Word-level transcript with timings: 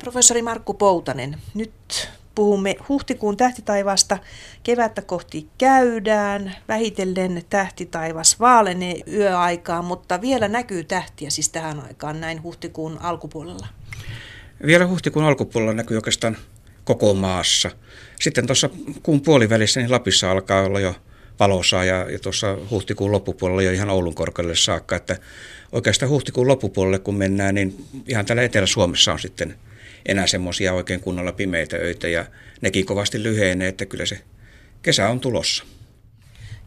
Professori 0.00 0.42
Markku 0.42 0.74
Poutanen, 0.74 1.36
nyt 1.54 2.08
puhumme 2.34 2.76
huhtikuun 2.88 3.36
tähtitaivasta. 3.36 4.18
Kevättä 4.62 5.02
kohti 5.02 5.48
käydään, 5.58 6.56
vähitellen 6.68 7.42
tähtitaivas 7.50 8.40
vaalenee 8.40 9.00
yöaikaan, 9.12 9.84
mutta 9.84 10.20
vielä 10.20 10.48
näkyy 10.48 10.84
tähtiä 10.84 11.30
siis 11.30 11.48
tähän 11.48 11.80
aikaan 11.80 12.20
näin 12.20 12.42
huhtikuun 12.42 12.98
alkupuolella. 13.02 13.66
Vielä 14.66 14.86
huhtikuun 14.86 15.24
alkupuolella 15.24 15.74
näkyy 15.74 15.96
oikeastaan 15.96 16.36
koko 16.84 17.14
maassa. 17.14 17.70
Sitten 18.20 18.46
tuossa 18.46 18.70
kuun 19.02 19.20
puolivälissä 19.20 19.80
niin 19.80 19.90
Lapissa 19.90 20.30
alkaa 20.30 20.62
olla 20.62 20.80
jo 20.80 20.94
valosaa 21.40 21.84
ja, 21.84 22.10
ja 22.10 22.18
tuossa 22.18 22.58
huhtikuun 22.70 23.12
loppupuolella 23.12 23.62
jo 23.62 23.72
ihan 23.72 23.90
Oulun 23.90 24.14
korkeudelle 24.14 24.56
saakka. 24.56 24.96
Että 24.96 25.18
oikeastaan 25.72 26.10
huhtikuun 26.10 26.48
loppupuolelle 26.48 26.98
kun 26.98 27.14
mennään, 27.14 27.54
niin 27.54 27.84
ihan 28.08 28.26
täällä 28.26 28.42
Etelä-Suomessa 28.42 29.12
on 29.12 29.18
sitten 29.18 29.54
enää 30.06 30.26
semmoisia 30.26 30.72
oikein 30.72 31.00
kunnolla 31.00 31.32
pimeitä 31.32 31.76
öitä 31.76 32.08
ja 32.08 32.26
nekin 32.60 32.86
kovasti 32.86 33.22
lyhenee, 33.22 33.68
että 33.68 33.86
kyllä 33.86 34.06
se 34.06 34.20
kesä 34.82 35.08
on 35.08 35.20
tulossa. 35.20 35.64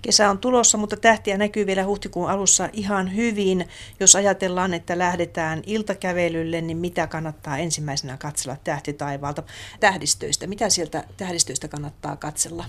Kesä 0.02 0.30
on 0.30 0.38
tulossa, 0.38 0.78
mutta 0.78 0.98
tähtiä 0.98 1.38
näkyy 1.38 1.66
vielä 1.66 1.86
huhtikuun 1.86 2.30
alussa 2.30 2.70
ihan 2.74 3.16
hyvin. 3.16 3.68
Jos 4.00 4.16
ajatellaan, 4.16 4.74
että 4.74 4.98
lähdetään 4.98 5.62
iltakävelylle, 5.66 6.62
niin 6.62 6.78
mitä 6.78 7.08
kannattaa 7.08 7.58
ensimmäisenä 7.58 8.18
katsella 8.18 8.58
tähtitaivaalta 8.64 9.44
tähdistöistä? 9.80 10.48
Mitä 10.48 10.70
sieltä 10.70 11.04
tähdistöistä 11.18 11.68
kannattaa 11.68 12.16
katsella? 12.16 12.66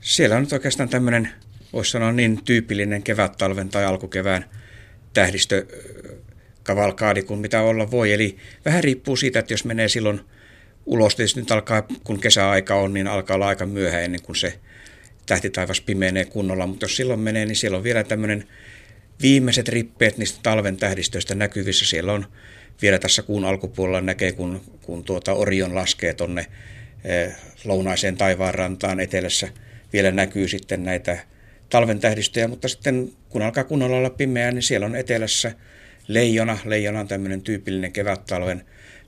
Siellä 0.00 0.36
on 0.36 0.42
nyt 0.42 0.52
oikeastaan 0.52 0.88
tämmöinen, 0.88 1.28
voisi 1.72 1.90
sanoa 1.90 2.12
niin 2.12 2.44
tyypillinen 2.44 3.02
kevät-talven 3.02 3.68
tai 3.68 3.84
alkukevään 3.84 4.44
tähdistö 5.12 5.66
kavalkaadi 6.62 7.22
kuin 7.22 7.40
mitä 7.40 7.62
olla 7.62 7.90
voi. 7.90 8.12
Eli 8.12 8.36
vähän 8.64 8.84
riippuu 8.84 9.16
siitä, 9.16 9.38
että 9.38 9.52
jos 9.52 9.64
menee 9.64 9.88
silloin 9.88 10.20
ulos, 10.86 11.16
tietysti 11.16 11.40
nyt 11.40 11.50
alkaa, 11.50 11.86
kun 12.04 12.20
kesäaika 12.20 12.74
on, 12.74 12.94
niin 12.94 13.06
alkaa 13.06 13.34
olla 13.34 13.48
aika 13.48 13.66
myöhä 13.66 14.00
ennen 14.00 14.22
kuin 14.22 14.36
se 14.36 14.58
tähtitaivas 15.26 15.80
pimenee 15.80 16.24
kunnolla, 16.24 16.66
mutta 16.66 16.84
jos 16.84 16.96
silloin 16.96 17.20
menee, 17.20 17.46
niin 17.46 17.56
siellä 17.56 17.76
on 17.76 17.84
vielä 17.84 18.04
tämmöinen 18.04 18.44
viimeiset 19.22 19.68
rippeet 19.68 20.18
niistä 20.18 20.38
talven 20.42 20.76
tähdistöistä 20.76 21.34
näkyvissä. 21.34 21.84
Siellä 21.84 22.12
on 22.12 22.26
vielä 22.82 22.98
tässä 22.98 23.22
kuun 23.22 23.44
alkupuolella 23.44 24.00
näkee, 24.00 24.32
kun, 24.32 24.60
kun 24.82 25.04
tuota 25.04 25.32
Orion 25.32 25.74
laskee 25.74 26.14
tonne 26.14 26.46
eh, 27.04 27.34
lounaiseen 27.64 28.16
taivaanrantaan 28.16 29.00
etelässä. 29.00 29.48
Vielä 29.92 30.10
näkyy 30.10 30.48
sitten 30.48 30.84
näitä 30.84 31.18
talven 31.70 32.00
tähdistöjä, 32.00 32.48
mutta 32.48 32.68
sitten 32.68 33.12
kun 33.28 33.42
alkaa 33.42 33.64
kunnolla 33.64 33.96
olla 33.96 34.10
pimeää, 34.10 34.52
niin 34.52 34.62
siellä 34.62 34.86
on 34.86 34.96
etelässä 34.96 35.52
leijona. 36.08 36.58
Leijona 36.64 37.00
on 37.00 37.08
tämmöinen 37.08 37.42
tyypillinen 37.42 37.92
kevät-talven 37.92 38.64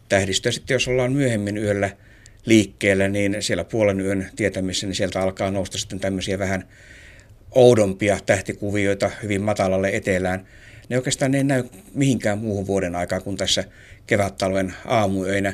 tähdistö. 0.09 0.53
Sitten 0.53 0.75
jos 0.75 0.89
ollaan 0.89 1.13
myöhemmin 1.13 1.57
yöllä 1.57 1.91
liikkeellä, 2.47 3.09
niin 3.09 3.37
siellä 3.41 3.65
puolen 3.65 4.01
yön 4.01 4.31
tietämissä, 4.37 4.87
niin 4.87 4.95
sieltä 4.95 5.21
alkaa 5.21 5.51
nousta 5.51 5.79
sitten 5.79 6.01
tämmöisiä 6.01 6.39
vähän 6.39 6.65
oudompia 7.51 8.19
tähtikuvioita 8.27 9.11
hyvin 9.23 9.43
matalalle 9.43 9.91
etelään. 9.93 10.47
Ne 10.89 10.97
oikeastaan 10.97 11.35
ei 11.35 11.45
näy 11.45 11.65
mihinkään 11.95 12.39
muuhun 12.39 12.67
vuoden 12.67 12.95
aikaa 12.97 13.21
kuin 13.21 13.37
tässä 13.37 13.65
kevät-talven 14.07 14.75
aamuyöinä. 14.85 15.53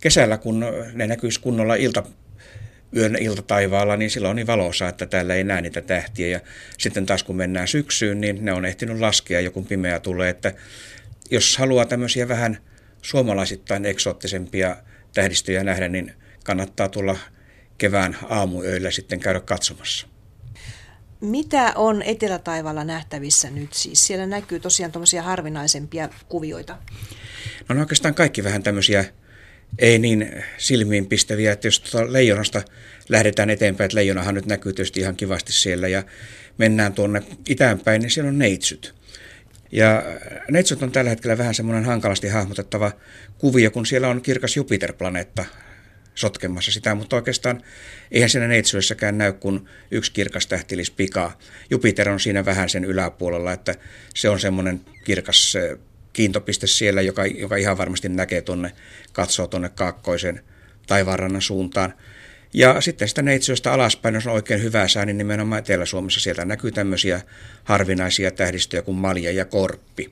Kesällä, 0.00 0.38
kun 0.38 0.64
ne 0.92 1.06
näkyisi 1.06 1.40
kunnolla 1.40 1.74
ilta, 1.74 2.02
yön 2.96 3.16
iltataivaalla, 3.20 3.96
niin 3.96 4.10
silloin 4.10 4.30
on 4.30 4.36
niin 4.36 4.46
valossa, 4.46 4.88
että 4.88 5.06
täällä 5.06 5.34
ei 5.34 5.44
näe 5.44 5.60
niitä 5.60 5.80
tähtiä. 5.80 6.26
Ja 6.26 6.40
sitten 6.78 7.06
taas 7.06 7.22
kun 7.22 7.36
mennään 7.36 7.68
syksyyn, 7.68 8.20
niin 8.20 8.44
ne 8.44 8.52
on 8.52 8.64
ehtinyt 8.64 9.00
laskea, 9.00 9.40
joku 9.40 9.62
pimeä 9.62 10.00
tulee. 10.00 10.30
Että 10.30 10.54
jos 11.30 11.58
haluaa 11.58 11.84
tämmöisiä 11.84 12.28
vähän 12.28 12.58
suomalaisittain 13.02 13.86
eksoottisempia 13.86 14.76
tähdistöjä 15.14 15.64
nähdä, 15.64 15.88
niin 15.88 16.12
kannattaa 16.44 16.88
tulla 16.88 17.16
kevään 17.78 18.16
aamuyöillä 18.28 18.90
sitten 18.90 19.20
käydä 19.20 19.40
katsomassa. 19.40 20.06
Mitä 21.20 21.72
on 21.74 22.02
etelätaivalla 22.02 22.84
nähtävissä 22.84 23.50
nyt 23.50 23.72
siis? 23.72 24.06
Siellä 24.06 24.26
näkyy 24.26 24.60
tosiaan 24.60 24.92
tuommoisia 24.92 25.22
harvinaisempia 25.22 26.08
kuvioita. 26.28 26.78
No, 27.68 27.74
no 27.74 27.80
oikeastaan 27.80 28.14
kaikki 28.14 28.44
vähän 28.44 28.62
tämmöisiä 28.62 29.04
ei 29.78 29.98
niin 29.98 30.44
silmiin 30.58 31.06
pistäviä, 31.06 31.52
että 31.52 31.66
jos 31.66 31.80
tuota 31.80 32.12
leijonasta 32.12 32.62
lähdetään 33.08 33.50
eteenpäin, 33.50 33.86
että 33.86 33.96
leijonahan 33.96 34.34
nyt 34.34 34.46
näkyy 34.46 34.72
tietysti 34.72 35.00
ihan 35.00 35.16
kivasti 35.16 35.52
siellä 35.52 35.88
ja 35.88 36.02
mennään 36.58 36.92
tuonne 36.92 37.22
itäänpäin, 37.48 38.02
niin 38.02 38.10
siellä 38.10 38.28
on 38.28 38.38
neitsyt. 38.38 38.94
Ja 39.72 40.02
neitsyt 40.50 40.82
on 40.82 40.92
tällä 40.92 41.10
hetkellä 41.10 41.38
vähän 41.38 41.54
semmoinen 41.54 41.84
hankalasti 41.84 42.28
hahmotettava 42.28 42.92
kuvio, 43.38 43.70
kun 43.70 43.86
siellä 43.86 44.08
on 44.08 44.22
kirkas 44.22 44.56
Jupiter-planeetta 44.56 45.44
sotkemassa 46.14 46.72
sitä, 46.72 46.94
mutta 46.94 47.16
oikeastaan 47.16 47.62
eihän 48.10 48.30
siinä 48.30 48.48
neitsyydessäkään 48.48 49.18
näy 49.18 49.32
kuin 49.32 49.68
yksi 49.90 50.12
kirkas 50.12 50.46
tähtilis 50.46 50.90
pika. 50.90 51.32
Jupiter 51.70 52.08
on 52.08 52.20
siinä 52.20 52.44
vähän 52.44 52.68
sen 52.68 52.84
yläpuolella, 52.84 53.52
että 53.52 53.74
se 54.14 54.28
on 54.28 54.40
semmoinen 54.40 54.80
kirkas 55.04 55.56
kiintopiste 56.12 56.66
siellä, 56.66 57.02
joka, 57.02 57.26
joka 57.26 57.56
ihan 57.56 57.78
varmasti 57.78 58.08
näkee 58.08 58.40
tuonne, 58.40 58.72
katsoo 59.12 59.46
tuonne 59.46 59.68
kaakkoisen 59.68 60.40
taivaanrannan 60.86 61.42
suuntaan. 61.42 61.94
Ja 62.54 62.80
sitten 62.80 63.08
sitä 63.08 63.22
neitsyöstä 63.22 63.72
alaspäin, 63.72 64.14
jos 64.14 64.26
on 64.26 64.32
oikein 64.32 64.62
hyvä 64.62 64.88
sää, 64.88 65.04
niin 65.06 65.18
nimenomaan 65.18 65.58
Etelä-Suomessa 65.58 66.20
sieltä 66.20 66.44
näkyy 66.44 66.72
tämmöisiä 66.72 67.20
harvinaisia 67.64 68.30
tähdistöjä 68.30 68.82
kuin 68.82 68.96
malja 68.96 69.32
ja 69.32 69.44
korppi. 69.44 70.10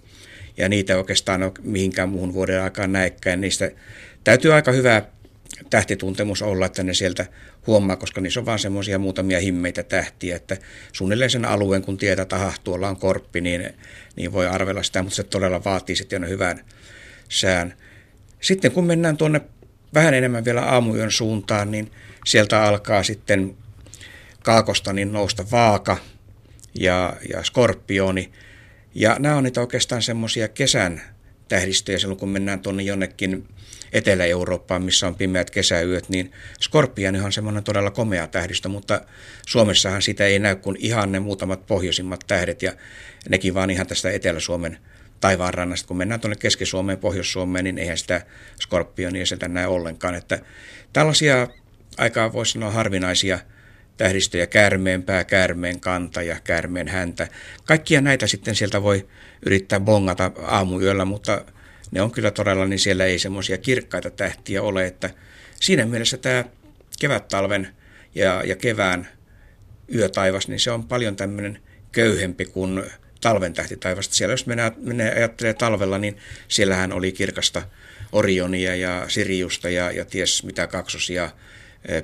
Ja 0.56 0.68
niitä 0.68 0.96
oikeastaan 0.98 1.42
ole 1.42 1.52
mihinkään 1.62 2.08
muuhun 2.08 2.34
vuoden 2.34 2.62
aikaan 2.62 2.92
näekään. 2.92 3.40
Niistä 3.40 3.70
täytyy 4.24 4.54
aika 4.54 4.72
hyvä 4.72 5.02
tähtituntemus 5.70 6.42
olla, 6.42 6.66
että 6.66 6.82
ne 6.82 6.94
sieltä 6.94 7.26
huomaa, 7.66 7.96
koska 7.96 8.20
niissä 8.20 8.40
on 8.40 8.46
vaan 8.46 8.58
semmoisia 8.58 8.98
muutamia 8.98 9.40
himmeitä 9.40 9.82
tähtiä, 9.82 10.36
että 10.36 10.56
suunnilleen 10.92 11.30
sen 11.30 11.44
alueen, 11.44 11.82
kun 11.82 11.96
tietää, 11.96 12.22
että 12.22 12.52
tuolla 12.64 12.88
on 12.88 12.96
korppi, 12.96 13.40
niin, 13.40 13.74
niin 14.16 14.32
voi 14.32 14.46
arvella 14.46 14.82
sitä, 14.82 15.02
mutta 15.02 15.16
se 15.16 15.22
todella 15.22 15.64
vaatii 15.64 15.96
sitten 15.96 16.28
hyvän 16.28 16.64
sään. 17.28 17.74
Sitten 18.40 18.72
kun 18.72 18.84
mennään 18.84 19.16
tuonne 19.16 19.40
vähän 19.94 20.14
enemmän 20.14 20.44
vielä 20.44 20.62
aamuyön 20.62 21.10
suuntaan, 21.10 21.70
niin 21.70 21.90
sieltä 22.26 22.62
alkaa 22.62 23.02
sitten 23.02 23.56
kaakosta 24.42 24.92
niin 24.92 25.12
nousta 25.12 25.44
vaaka 25.50 25.96
ja, 26.74 27.16
ja 27.32 27.44
skorpioni. 27.44 28.32
Ja 28.94 29.16
nämä 29.18 29.36
on 29.36 29.44
niitä 29.44 29.60
oikeastaan 29.60 30.02
semmoisia 30.02 30.48
kesän 30.48 31.02
tähdistöjä 31.48 31.98
silloin, 31.98 32.20
kun 32.20 32.28
mennään 32.28 32.60
tuonne 32.60 32.82
jonnekin 32.82 33.48
Etelä-Eurooppaan, 33.92 34.82
missä 34.82 35.06
on 35.06 35.14
pimeät 35.14 35.50
kesäyöt, 35.50 36.08
niin 36.08 36.32
Skorpioni 36.60 37.20
on 37.20 37.32
semmoinen 37.32 37.64
todella 37.64 37.90
komea 37.90 38.26
tähdistö, 38.26 38.68
mutta 38.68 39.00
Suomessahan 39.46 40.02
sitä 40.02 40.26
ei 40.26 40.38
näy 40.38 40.56
kuin 40.56 40.76
ihan 40.80 41.12
ne 41.12 41.20
muutamat 41.20 41.66
pohjoisimmat 41.66 42.24
tähdet 42.26 42.62
ja 42.62 42.72
nekin 43.28 43.54
vaan 43.54 43.70
ihan 43.70 43.86
tästä 43.86 44.10
Etelä-Suomen 44.10 44.78
taivaanrannasta. 45.20 45.88
Kun 45.88 45.96
mennään 45.96 46.20
tuonne 46.20 46.36
Keski-Suomeen, 46.36 46.98
Pohjois-Suomeen, 46.98 47.64
niin 47.64 47.78
eihän 47.78 47.98
sitä 47.98 48.20
Skorpionia 48.62 49.26
sieltä 49.26 49.48
näe 49.48 49.66
ollenkaan. 49.66 50.14
Että 50.14 50.38
tällaisia 50.92 51.48
aikaa 51.98 52.32
voisi 52.32 52.52
sanoa 52.52 52.70
harvinaisia 52.70 53.38
tähdistöjä, 53.96 54.46
käärmeen 54.46 55.02
pää, 55.02 55.24
käärmeen 55.24 55.80
kanta 55.80 56.22
ja 56.22 56.36
käärmeen 56.44 56.88
häntä. 56.88 57.28
Kaikkia 57.64 58.00
näitä 58.00 58.26
sitten 58.26 58.54
sieltä 58.54 58.82
voi 58.82 59.08
yrittää 59.46 59.80
bongata 59.80 60.30
aamuyöllä, 60.42 61.04
mutta 61.04 61.44
ne 61.90 62.02
on 62.02 62.10
kyllä 62.10 62.30
todella, 62.30 62.66
niin 62.66 62.78
siellä 62.78 63.04
ei 63.04 63.18
semmoisia 63.18 63.58
kirkkaita 63.58 64.10
tähtiä 64.10 64.62
ole, 64.62 64.86
että 64.86 65.10
siinä 65.60 65.86
mielessä 65.86 66.16
tämä 66.16 66.44
kevät-talven 67.00 67.68
ja, 68.14 68.42
ja 68.44 68.56
kevään 68.56 69.08
yötaivas, 69.94 70.48
niin 70.48 70.60
se 70.60 70.70
on 70.70 70.84
paljon 70.84 71.16
tämmöinen 71.16 71.62
köyhempi 71.92 72.44
kuin 72.44 72.82
talven 73.20 73.52
tähtitaivasta. 73.52 74.14
Siellä 74.14 74.32
jos 74.32 74.46
menee, 74.46 74.72
menee 74.76 75.14
ajattelee 75.14 75.54
talvella, 75.54 75.98
niin 75.98 76.16
siellähän 76.48 76.92
oli 76.92 77.12
kirkasta 77.12 77.62
Orionia 78.12 78.76
ja 78.76 79.04
Siriusta 79.08 79.70
ja, 79.70 79.90
ja 79.90 80.04
ties 80.04 80.44
mitä 80.44 80.66
kaksosia, 80.66 81.30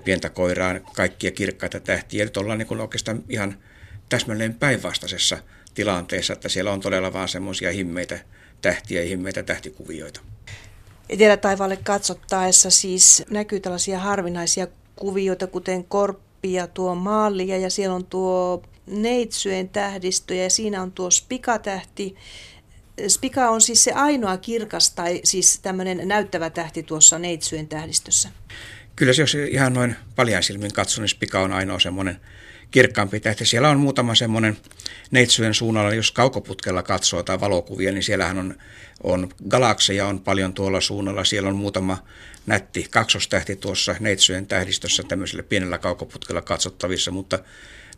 pientä 0.05 0.31
koiraa, 0.31 0.81
kaikkia 0.81 1.31
kirkkaita 1.31 1.81
tähtiä. 1.81 2.25
Nyt 2.25 2.37
ollaan 2.37 2.59
niin 2.59 2.81
oikeastaan 2.81 3.25
ihan 3.29 3.59
täsmälleen 4.09 4.55
päinvastaisessa 4.55 5.39
tilanteessa, 5.75 6.33
että 6.33 6.49
siellä 6.49 6.73
on 6.73 6.81
todella 6.81 7.13
vaan 7.13 7.29
semmoisia 7.29 7.73
himmeitä 7.73 8.19
tähtiä 8.65 9.03
ja 9.03 9.09
himmeitä 9.09 9.43
tähtikuvioita. 9.43 10.21
Etelätaivaalle 11.09 11.77
katsottaessa 11.77 12.71
siis 12.71 13.25
näkyy 13.31 13.61
tällaisia 13.61 13.99
harvinaisia 13.99 14.67
kuvioita, 14.97 15.47
kuten 15.47 15.85
korppi 15.85 16.53
ja 16.53 16.67
tuo 16.67 16.95
maallia 16.95 17.59
ja 17.59 17.71
siellä 17.71 17.95
on 17.95 18.07
tuo 18.07 18.63
neitsyen 18.87 19.69
tähdistö 19.69 20.35
ja 20.35 20.51
siinä 20.51 20.83
on 20.83 20.93
tuo 20.93 21.11
spikatähti. 21.11 22.17
Spika 23.09 23.51
on 23.51 23.61
siis 23.61 23.85
se 23.85 23.93
ainoa 23.93 24.37
kirkas 24.37 24.91
tai 24.91 25.21
siis 25.25 25.59
tämmöinen 25.63 26.09
näyttävä 26.09 26.51
tähti 26.51 26.83
tuossa 26.83 27.19
neitsyen 27.19 27.69
tähdistössä. 27.69 28.29
Kyllä 28.97 29.13
se, 29.13 29.23
jos 29.23 29.35
ihan 29.35 29.75
noin 29.75 29.97
paljain 30.17 30.43
silmin 30.43 30.73
katsoo, 30.73 31.03
niin 31.03 31.09
spika 31.09 31.41
on 31.41 31.53
ainoa 31.53 31.79
semmoinen 31.79 32.21
kirkkaampi 32.75 33.21
tähti. 33.21 33.47
Siellä 33.47 33.69
on 33.69 33.81
muutama 33.81 34.15
semmoinen 34.15 34.57
neitsyön 35.11 35.55
suunnalla, 35.55 35.95
jos 35.95 36.13
kaukoputkella 36.13 36.83
katsoo 36.83 37.23
tai 37.23 37.41
valokuvia, 37.41 37.93
niin 37.93 38.03
siellähän 38.03 38.39
on, 38.39 38.55
on 39.03 39.29
galakseja 39.49 40.07
on 40.07 40.21
paljon 40.21 40.55
tuolla 40.55 40.81
suunnalla. 40.81 41.25
Siellä 41.25 41.49
on 41.49 41.57
muutama 41.57 41.99
nätti 42.47 42.87
kaksostähti 42.91 43.57
tuossa 43.57 43.97
neitsyön 44.01 44.47
tähdistössä 44.47 45.03
tämmöisellä 45.03 45.43
pienellä 45.43 45.79
kaukoputkella 45.79 46.43
katsottavissa, 46.43 47.11
mutta 47.11 47.39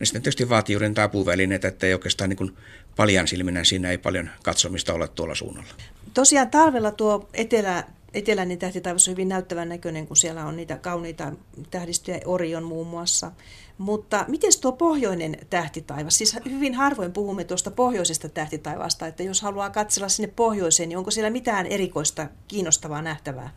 ne 0.00 0.06
sitten 0.06 0.22
tietysti 0.22 0.48
vaatii 0.48 0.74
juuri 0.74 0.88
niitä 0.88 1.02
apuvälineitä, 1.02 1.68
että 1.68 1.86
ei 1.86 1.94
oikeastaan 1.94 2.30
niin 2.30 2.56
paljon 2.96 3.28
silminä 3.28 3.64
siinä 3.64 3.90
ei 3.90 3.98
paljon 3.98 4.30
katsomista 4.42 4.94
ole 4.94 5.08
tuolla 5.08 5.34
suunnalla. 5.34 5.74
Tosiaan 6.14 6.50
talvella 6.50 6.90
tuo 6.90 7.28
etelä, 7.34 7.84
eteläinen 8.16 8.58
tähtitaivas 8.58 9.08
on 9.08 9.12
hyvin 9.12 9.28
näyttävän 9.28 9.68
näköinen, 9.68 10.06
kun 10.06 10.16
siellä 10.16 10.44
on 10.44 10.56
niitä 10.56 10.76
kauniita 10.76 11.32
tähdistöjä, 11.70 12.20
Orion 12.24 12.64
muun 12.64 12.86
muassa. 12.86 13.32
Mutta 13.78 14.24
miten 14.28 14.50
tuo 14.60 14.72
pohjoinen 14.72 15.38
tähtitaivas? 15.50 16.18
Siis 16.18 16.36
hyvin 16.50 16.74
harvoin 16.74 17.12
puhumme 17.12 17.44
tuosta 17.44 17.70
pohjoisesta 17.70 18.28
tähtitaivaasta, 18.28 19.06
että 19.06 19.22
jos 19.22 19.42
haluaa 19.42 19.70
katsella 19.70 20.08
sinne 20.08 20.32
pohjoiseen, 20.36 20.88
niin 20.88 20.98
onko 20.98 21.10
siellä 21.10 21.30
mitään 21.30 21.66
erikoista, 21.66 22.26
kiinnostavaa 22.48 23.02
nähtävää? 23.02 23.50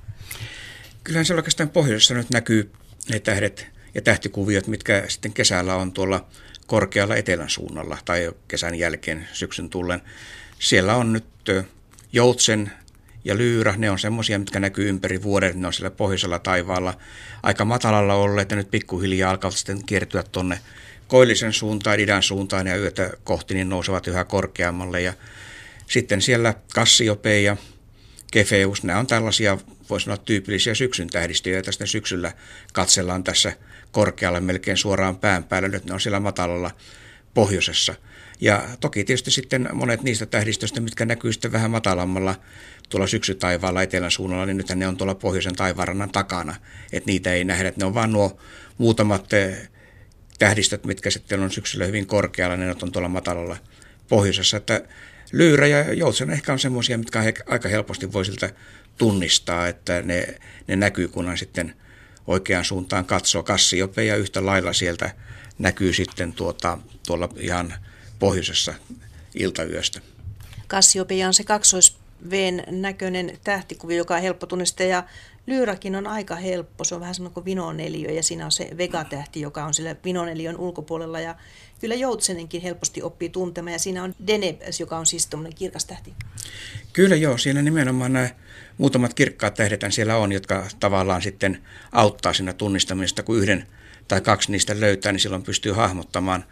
Kyllähän 1.03 1.25
se 1.25 1.33
oikeastaan 1.33 1.69
pohjoisessa 1.69 2.13
nyt 2.13 2.29
näkyy 2.29 2.71
ne 3.09 3.19
tähdet 3.19 3.67
ja 3.93 4.01
tähtikuviot, 4.01 4.67
mitkä 4.67 5.03
sitten 5.07 5.33
kesällä 5.33 5.75
on 5.75 5.91
tuolla 5.91 6.27
korkealla 6.67 7.15
etelän 7.15 7.49
suunnalla 7.49 7.97
tai 8.05 8.31
kesän 8.47 8.75
jälkeen 8.75 9.27
syksyn 9.33 9.69
tullen. 9.69 10.01
Siellä 10.59 10.95
on 10.95 11.13
nyt 11.13 11.25
Joutsen 12.13 12.71
ja 13.25 13.37
Lyyrä, 13.37 13.73
ne 13.77 13.91
on 13.91 13.99
semmoisia, 13.99 14.39
mitkä 14.39 14.59
näkyy 14.59 14.89
ympäri 14.89 15.23
vuoden, 15.23 15.61
ne 15.61 15.67
on 15.67 15.73
siellä 15.73 15.91
pohjoisella 15.91 16.39
taivaalla 16.39 16.93
aika 17.43 17.65
matalalla 17.65 18.13
olleet 18.13 18.51
ja 18.51 18.57
nyt 18.57 18.71
pikkuhiljaa 18.71 19.31
alkavat 19.31 19.55
sitten 19.55 19.85
kiertyä 19.85 20.23
tuonne 20.31 20.59
koillisen 21.07 21.53
suuntaan, 21.53 21.99
idän 21.99 22.23
suuntaan 22.23 22.67
ja 22.67 22.77
yötä 22.77 23.11
kohti, 23.23 23.53
niin 23.53 23.69
nousevat 23.69 24.07
yhä 24.07 24.23
korkeammalle 24.23 25.01
ja 25.01 25.13
sitten 25.87 26.21
siellä 26.21 26.53
Kassiope 26.73 27.41
ja 27.41 27.57
Kefeus, 28.31 28.83
nämä 28.83 28.99
on 28.99 29.07
tällaisia, 29.07 29.57
voisi 29.89 30.03
sanoa, 30.03 30.17
tyypillisiä 30.17 30.75
syksyn 30.75 31.09
tähdistöjä, 31.09 31.55
joita 31.55 31.71
sitten 31.71 31.87
syksyllä 31.87 32.31
katsellaan 32.73 33.23
tässä 33.23 33.53
korkealle 33.91 34.39
melkein 34.39 34.77
suoraan 34.77 35.17
pään 35.17 35.43
päällä. 35.43 35.67
Nyt 35.67 35.85
ne 35.85 35.93
on 35.93 36.01
siellä 36.01 36.19
matalalla 36.19 36.71
pohjoisessa. 37.33 37.95
Ja 38.41 38.63
toki 38.79 39.03
tietysti 39.03 39.31
sitten 39.31 39.69
monet 39.73 40.03
niistä 40.03 40.25
tähdistöistä, 40.25 40.81
mitkä 40.81 41.05
näkyy 41.05 41.33
sitten 41.33 41.51
vähän 41.51 41.71
matalammalla 41.71 42.35
tuolla 42.89 43.07
syksytaivaalla 43.07 43.81
etelän 43.81 44.11
suunnalla, 44.11 44.45
niin 44.45 44.57
nythän 44.57 44.79
ne 44.79 44.87
on 44.87 44.97
tuolla 44.97 45.15
pohjoisen 45.15 45.55
taivaanrannan 45.55 46.11
takana. 46.11 46.55
Että 46.93 47.07
niitä 47.07 47.33
ei 47.33 47.43
nähdä, 47.43 47.73
ne 47.75 47.85
on 47.85 47.93
vaan 47.93 48.11
nuo 48.11 48.39
muutamat 48.77 49.33
eh, 49.33 49.69
tähdistöt, 50.39 50.85
mitkä 50.85 51.09
sitten 51.09 51.39
on 51.39 51.51
syksyllä 51.51 51.85
hyvin 51.85 52.07
korkealla, 52.07 52.57
ne 52.57 52.75
on 52.81 52.91
tuolla 52.91 53.09
matalalla 53.09 53.57
pohjoisessa. 54.07 54.57
Että 54.57 54.81
Lyyrä 55.31 55.67
ja 55.67 55.93
Joutsen 55.93 56.29
ehkä 56.29 56.53
on 56.53 56.59
semmoisia, 56.59 56.97
mitkä 56.97 57.23
aika 57.45 57.69
helposti 57.69 58.13
voi 58.13 58.25
siltä 58.25 58.49
tunnistaa, 58.97 59.67
että 59.67 60.01
ne, 60.01 60.39
ne 60.67 60.75
näkyy, 60.75 61.07
kunhan 61.07 61.37
sitten 61.37 61.73
oikeaan 62.27 62.65
suuntaan 62.65 63.05
katsoo. 63.05 63.43
Kassiope 63.43 64.03
ja 64.03 64.15
yhtä 64.15 64.45
lailla 64.45 64.73
sieltä 64.73 65.11
näkyy 65.59 65.93
sitten 65.93 66.33
tuota, 66.33 66.77
tuolla 67.07 67.29
ihan 67.37 67.73
pohjoisessa 68.19 68.73
iltayöstä. 69.35 70.01
Kassiopeia 70.67 71.27
on 71.27 71.33
se 71.33 71.43
kaksois 71.43 71.97
näköinen 72.71 73.39
tähtikuvi, 73.43 73.95
joka 73.95 74.15
on 74.15 74.21
helppo 74.21 74.45
tunnistaa 74.45 74.87
ja 74.87 75.03
Lyyrakin 75.47 75.95
on 75.95 76.07
aika 76.07 76.35
helppo, 76.35 76.83
se 76.83 76.95
on 76.95 77.01
vähän 77.01 77.15
semmoinen 77.15 77.33
kuin 77.33 77.45
vinoneliö 77.45 78.11
ja 78.11 78.23
siinä 78.23 78.45
on 78.45 78.51
se 78.51 78.69
vegatähti, 78.77 79.41
joka 79.41 79.65
on 79.65 79.73
sillä 79.73 79.95
vinoneliön 80.03 80.57
ulkopuolella 80.57 81.19
ja 81.19 81.35
kyllä 81.79 81.95
Joutsenenkin 81.95 82.61
helposti 82.61 83.01
oppii 83.01 83.29
tuntemaan 83.29 83.73
ja 83.73 83.79
siinä 83.79 84.03
on 84.03 84.15
Denebs, 84.27 84.79
joka 84.79 84.97
on 84.97 85.05
siis 85.05 85.27
tuommoinen 85.27 85.57
kirkas 85.57 85.85
tähti. 85.85 86.13
Kyllä 86.93 87.15
joo, 87.15 87.37
siinä 87.37 87.61
nimenomaan 87.61 88.13
nämä 88.13 88.29
muutamat 88.77 89.13
kirkkaat 89.13 89.53
tähdet 89.53 89.81
siellä 89.89 90.17
on, 90.17 90.31
jotka 90.31 90.67
tavallaan 90.79 91.21
sitten 91.21 91.63
auttaa 91.91 92.33
siinä 92.33 92.53
tunnistamista, 92.53 93.23
kun 93.23 93.37
yhden 93.37 93.67
tai 94.07 94.21
kaksi 94.21 94.51
niistä 94.51 94.79
löytää, 94.79 95.11
niin 95.11 95.19
silloin 95.19 95.43
pystyy 95.43 95.71
hahmottamaan. 95.71 96.45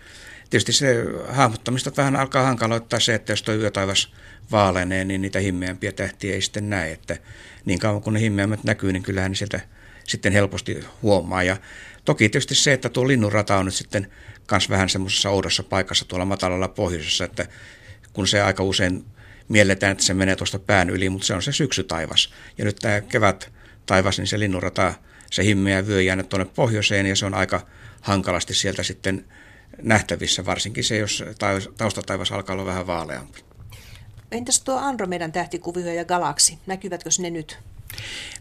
Tietysti 0.49 0.73
se 0.73 1.05
hahmottamista 1.29 1.91
vähän 1.97 2.15
alkaa 2.15 2.43
hankaloittaa 2.43 2.99
se, 2.99 3.15
että 3.15 3.31
jos 3.31 3.43
tuo 3.43 3.53
yötaivas 3.53 4.13
vaalenee, 4.51 5.05
niin 5.05 5.21
niitä 5.21 5.39
himmeämpiä 5.39 5.91
tähtiä 5.91 6.33
ei 6.33 6.41
sitten 6.41 6.69
näe. 6.69 6.91
Että 6.91 7.17
niin 7.65 7.79
kauan 7.79 8.01
kun 8.01 8.13
ne 8.13 8.19
himmeämmät 8.19 8.63
näkyy, 8.63 8.93
niin 8.93 9.03
kyllähän 9.03 9.31
ne 9.31 9.35
sieltä 9.35 9.59
sitten 10.03 10.33
helposti 10.33 10.83
huomaa. 11.01 11.43
Ja 11.43 11.57
toki 12.05 12.29
tietysti 12.29 12.55
se, 12.55 12.73
että 12.73 12.89
tuo 12.89 13.07
linnunrata 13.07 13.57
on 13.57 13.65
nyt 13.65 13.73
sitten 13.73 14.11
myös 14.51 14.69
vähän 14.69 14.89
semmoisessa 14.89 15.29
oudossa 15.29 15.63
paikassa 15.63 16.05
tuolla 16.05 16.25
matalalla 16.25 16.67
pohjoisessa, 16.67 17.25
että 17.25 17.45
kun 18.13 18.27
se 18.27 18.41
aika 18.41 18.63
usein 18.63 19.05
mielletään, 19.47 19.91
että 19.91 20.03
se 20.03 20.13
menee 20.13 20.35
tuosta 20.35 20.59
pään 20.59 20.89
yli, 20.89 21.09
mutta 21.09 21.27
se 21.27 21.33
on 21.33 21.41
se 21.41 21.51
syksytaivas. 21.51 22.33
Ja 22.57 22.65
nyt 22.65 22.75
tämä 22.75 23.01
kevät 23.01 23.51
taivas, 23.85 24.17
niin 24.17 24.27
se 24.27 24.39
linnunrata, 24.39 24.93
se 25.31 25.43
himmeä 25.43 25.87
vyö 25.87 26.01
jäänyt 26.01 26.29
tuonne 26.29 26.45
pohjoiseen 26.55 27.05
ja 27.05 27.15
se 27.15 27.25
on 27.25 27.33
aika 27.33 27.67
hankalasti 28.01 28.53
sieltä 28.53 28.83
sitten 28.83 29.25
nähtävissä, 29.81 30.45
varsinkin 30.45 30.83
se, 30.83 30.97
jos 30.97 31.23
taustataivas 31.77 32.31
alkaa 32.31 32.53
olla 32.53 32.65
vähän 32.65 32.87
vaaleampi. 32.87 33.43
Entäs 34.31 34.61
tuo 34.61 34.77
Andromedan 34.77 35.31
tähtikuvio 35.31 35.93
ja 35.93 36.05
galaksi, 36.05 36.59
näkyvätkö 36.65 37.09
ne 37.19 37.29
nyt? 37.29 37.59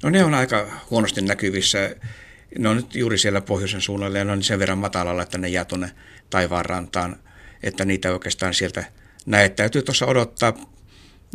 No 0.02 0.10
ne 0.10 0.24
on 0.24 0.34
aika 0.34 0.66
huonosti 0.90 1.20
näkyvissä. 1.20 1.96
Ne 2.58 2.68
on 2.68 2.76
nyt 2.76 2.94
juuri 2.94 3.18
siellä 3.18 3.40
pohjoisen 3.40 3.80
suunnalla 3.80 4.18
ja 4.18 4.24
ne 4.24 4.32
on 4.32 4.42
sen 4.42 4.58
verran 4.58 4.78
matalalla, 4.78 5.22
että 5.22 5.38
ne 5.38 5.48
jää 5.48 5.64
tuonne 5.64 5.90
taivaanrantaan, 6.30 7.16
että 7.62 7.84
niitä 7.84 8.12
oikeastaan 8.12 8.54
sieltä 8.54 8.84
näe. 9.26 9.48
Täytyy 9.48 9.82
tuossa 9.82 10.06
odottaa, 10.06 10.52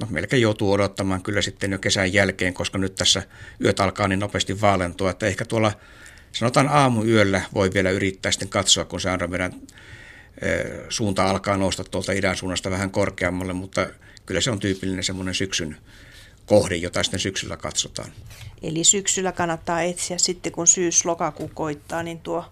no 0.01 0.07
melkein 0.09 0.41
joutuu 0.41 0.71
odottamaan 0.71 1.23
kyllä 1.23 1.41
sitten 1.41 1.71
jo 1.71 1.79
kesän 1.79 2.13
jälkeen, 2.13 2.53
koska 2.53 2.77
nyt 2.77 2.95
tässä 2.95 3.23
yöt 3.63 3.79
alkaa 3.79 4.07
niin 4.07 4.19
nopeasti 4.19 4.61
vaalentua, 4.61 5.09
että 5.11 5.25
ehkä 5.25 5.45
tuolla 5.45 5.71
sanotaan 6.31 6.67
aamuyöllä 6.67 7.41
voi 7.53 7.73
vielä 7.73 7.89
yrittää 7.89 8.31
sitten 8.31 8.49
katsoa, 8.49 8.85
kun 8.85 9.01
se 9.01 9.09
Andromedan 9.09 9.53
suunta 10.89 11.29
alkaa 11.29 11.57
nousta 11.57 11.83
tuolta 11.83 12.11
idän 12.11 12.35
suunnasta 12.35 12.71
vähän 12.71 12.91
korkeammalle, 12.91 13.53
mutta 13.53 13.87
kyllä 14.25 14.41
se 14.41 14.51
on 14.51 14.59
tyypillinen 14.59 15.03
semmoinen 15.03 15.35
syksyn 15.35 15.77
kohde, 16.45 16.75
jota 16.75 17.03
sitten 17.03 17.19
syksyllä 17.19 17.57
katsotaan. 17.57 18.11
Eli 18.61 18.83
syksyllä 18.83 19.31
kannattaa 19.31 19.81
etsiä 19.81 20.17
sitten, 20.17 20.51
kun 20.51 20.67
syys-lokakuu 20.67 21.51
koittaa, 21.53 22.03
niin 22.03 22.19
tuo 22.19 22.45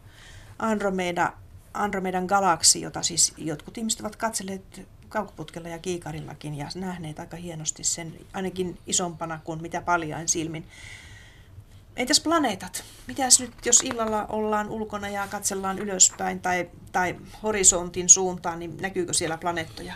Andromeda, 0.59 1.33
Andromedan 1.73 2.25
galaksi, 2.25 2.81
jota 2.81 3.03
siis 3.03 3.33
jotkut 3.37 3.77
ihmiset 3.77 4.01
ovat 4.01 4.15
katselleet 4.15 4.87
kaukoputkella 5.09 5.69
ja 5.69 5.79
kiikarillakin 5.79 6.55
ja 6.57 6.67
nähneet 6.75 7.19
aika 7.19 7.37
hienosti 7.37 7.83
sen, 7.83 8.13
ainakin 8.33 8.77
isompana 8.87 9.39
kuin 9.43 9.61
mitä 9.61 9.81
paljain 9.81 10.27
silmin. 10.27 10.65
Entäs 11.99 12.19
planeetat? 12.19 12.83
Mitäs 13.07 13.39
nyt, 13.39 13.51
jos 13.65 13.81
illalla 13.81 14.25
ollaan 14.25 14.69
ulkona 14.69 15.09
ja 15.09 15.27
katsellaan 15.27 15.79
ylöspäin 15.79 16.39
tai, 16.39 16.69
tai 16.91 17.15
horisontin 17.43 18.09
suuntaan, 18.09 18.59
niin 18.59 18.77
näkyykö 18.81 19.13
siellä 19.13 19.37
planeettoja? 19.37 19.93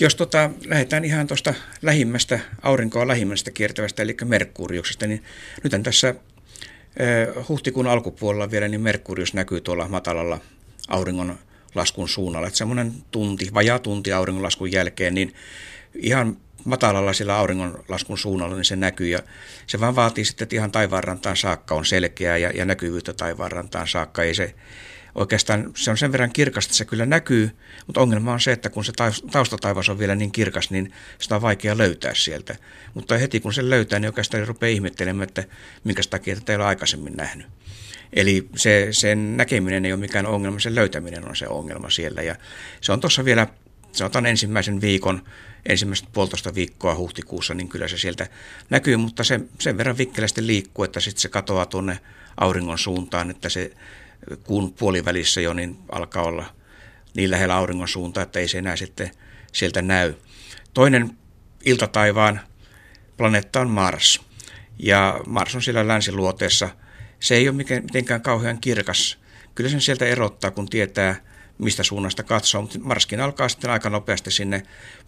Jos 0.00 0.14
tota, 0.14 0.50
lähdetään 0.64 1.04
ihan 1.04 1.26
tuosta 1.26 1.54
lähimmästä, 1.82 2.40
aurinkoa 2.62 3.08
lähimmästä 3.08 3.50
kiertävästä, 3.50 4.02
eli 4.02 4.16
Merkuriuksesta, 4.24 5.06
niin 5.06 5.22
nyt 5.62 5.82
tässä 5.82 6.08
eh, 6.08 7.48
huhtikuun 7.48 7.86
alkupuolella 7.86 8.50
vielä, 8.50 8.68
niin 8.68 8.80
Merkurius 8.80 9.34
näkyy 9.34 9.60
tuolla 9.60 9.88
matalalla 9.88 10.38
auringon 10.88 11.38
laskun 11.74 12.08
suunnalla. 12.08 12.46
Että 12.46 12.58
semmoinen 12.58 12.92
tunti, 13.10 13.48
vajaa 13.54 13.78
tunti 13.78 14.12
auringonlaskun 14.12 14.72
jälkeen, 14.72 15.14
niin 15.14 15.34
ihan 15.94 16.36
matalalla 16.64 17.12
sillä 17.12 17.36
auringonlaskun 17.36 18.18
suunnalla, 18.18 18.56
niin 18.56 18.64
se 18.64 18.76
näkyy. 18.76 19.08
Ja 19.08 19.22
se 19.66 19.80
vaan 19.80 19.96
vaatii 19.96 20.24
sitten, 20.24 20.44
että 20.44 20.56
ihan 20.56 20.70
taivaanrantaan 20.70 21.36
saakka 21.36 21.74
on 21.74 21.84
selkeää 21.84 22.36
ja, 22.36 22.50
ja 22.50 22.64
näkyvyyttä 22.64 23.12
taivaanrantaan 23.12 23.88
saakka. 23.88 24.22
Ei 24.22 24.34
se, 24.34 24.54
oikeastaan 25.14 25.70
se 25.76 25.90
on 25.90 25.98
sen 25.98 26.12
verran 26.12 26.32
kirkasta, 26.32 26.70
että 26.70 26.78
se 26.78 26.84
kyllä 26.84 27.06
näkyy, 27.06 27.50
mutta 27.86 28.00
ongelma 28.00 28.32
on 28.32 28.40
se, 28.40 28.52
että 28.52 28.70
kun 28.70 28.84
se 28.84 28.92
taustataivas 29.30 29.88
on 29.88 29.98
vielä 29.98 30.14
niin 30.14 30.32
kirkas, 30.32 30.70
niin 30.70 30.92
sitä 31.18 31.36
on 31.36 31.42
vaikea 31.42 31.78
löytää 31.78 32.14
sieltä. 32.14 32.56
Mutta 32.94 33.18
heti 33.18 33.40
kun 33.40 33.54
se 33.54 33.70
löytää, 33.70 33.98
niin 33.98 34.08
oikeastaan 34.08 34.48
rupeaa 34.48 34.70
ihmettelemään, 34.70 35.28
että 35.28 35.44
minkä 35.84 36.02
takia 36.10 36.34
tätä 36.34 36.52
ei 36.52 36.56
ole 36.56 36.64
aikaisemmin 36.64 37.16
nähnyt. 37.16 37.46
Eli 38.12 38.48
se, 38.56 38.88
sen 38.90 39.36
näkeminen 39.36 39.84
ei 39.84 39.92
ole 39.92 40.00
mikään 40.00 40.26
ongelma, 40.26 40.58
sen 40.58 40.74
löytäminen 40.74 41.28
on 41.28 41.36
se 41.36 41.48
ongelma 41.48 41.90
siellä. 41.90 42.22
Ja 42.22 42.36
se 42.80 42.92
on 42.92 43.00
tuossa 43.00 43.24
vielä, 43.24 43.46
sanotaan 43.92 44.26
ensimmäisen 44.26 44.80
viikon, 44.80 45.22
ensimmäiset 45.66 46.08
puolitoista 46.12 46.54
viikkoa 46.54 46.94
huhtikuussa, 46.94 47.54
niin 47.54 47.68
kyllä 47.68 47.88
se 47.88 47.98
sieltä 47.98 48.26
näkyy, 48.70 48.96
mutta 48.96 49.24
se 49.24 49.40
sen 49.58 49.76
verran 49.76 49.98
vikkelästi 49.98 50.46
liikkuu, 50.46 50.84
että 50.84 51.00
sitten 51.00 51.22
se 51.22 51.28
katoaa 51.28 51.66
tuonne 51.66 51.98
auringon 52.36 52.78
suuntaan, 52.78 53.30
että 53.30 53.48
se 53.48 53.72
kuun 54.44 54.72
puolivälissä 54.72 55.40
jo 55.40 55.52
niin 55.52 55.78
alkaa 55.92 56.22
olla 56.22 56.46
niin 57.14 57.30
lähellä 57.30 57.56
auringon 57.56 57.88
suuntaa, 57.88 58.22
että 58.22 58.38
ei 58.38 58.48
se 58.48 58.58
enää 58.58 58.76
sitten 58.76 59.10
sieltä 59.52 59.82
näy. 59.82 60.14
Toinen 60.74 61.18
iltataivaan 61.64 62.40
planeetta 63.16 63.60
on 63.60 63.70
Mars. 63.70 64.20
Ja 64.78 65.20
Mars 65.26 65.54
on 65.54 65.62
siellä 65.62 65.88
länsiluoteessa. 65.88 66.68
Se 67.20 67.34
ei 67.34 67.48
ole 67.48 67.56
mitenkään 67.56 68.22
kauhean 68.22 68.60
kirkas, 68.60 69.18
kyllä 69.54 69.70
sen 69.70 69.80
sieltä 69.80 70.04
erottaa, 70.04 70.50
kun 70.50 70.68
tietää, 70.68 71.16
mistä 71.58 71.82
suunnasta 71.82 72.22
katsoo, 72.22 72.62
mutta 72.62 72.78
Marskin 72.78 73.20
alkaa 73.20 73.48
sitten 73.48 73.70
aika 73.70 73.90
nopeasti 73.90 74.30
sinne 74.30 74.62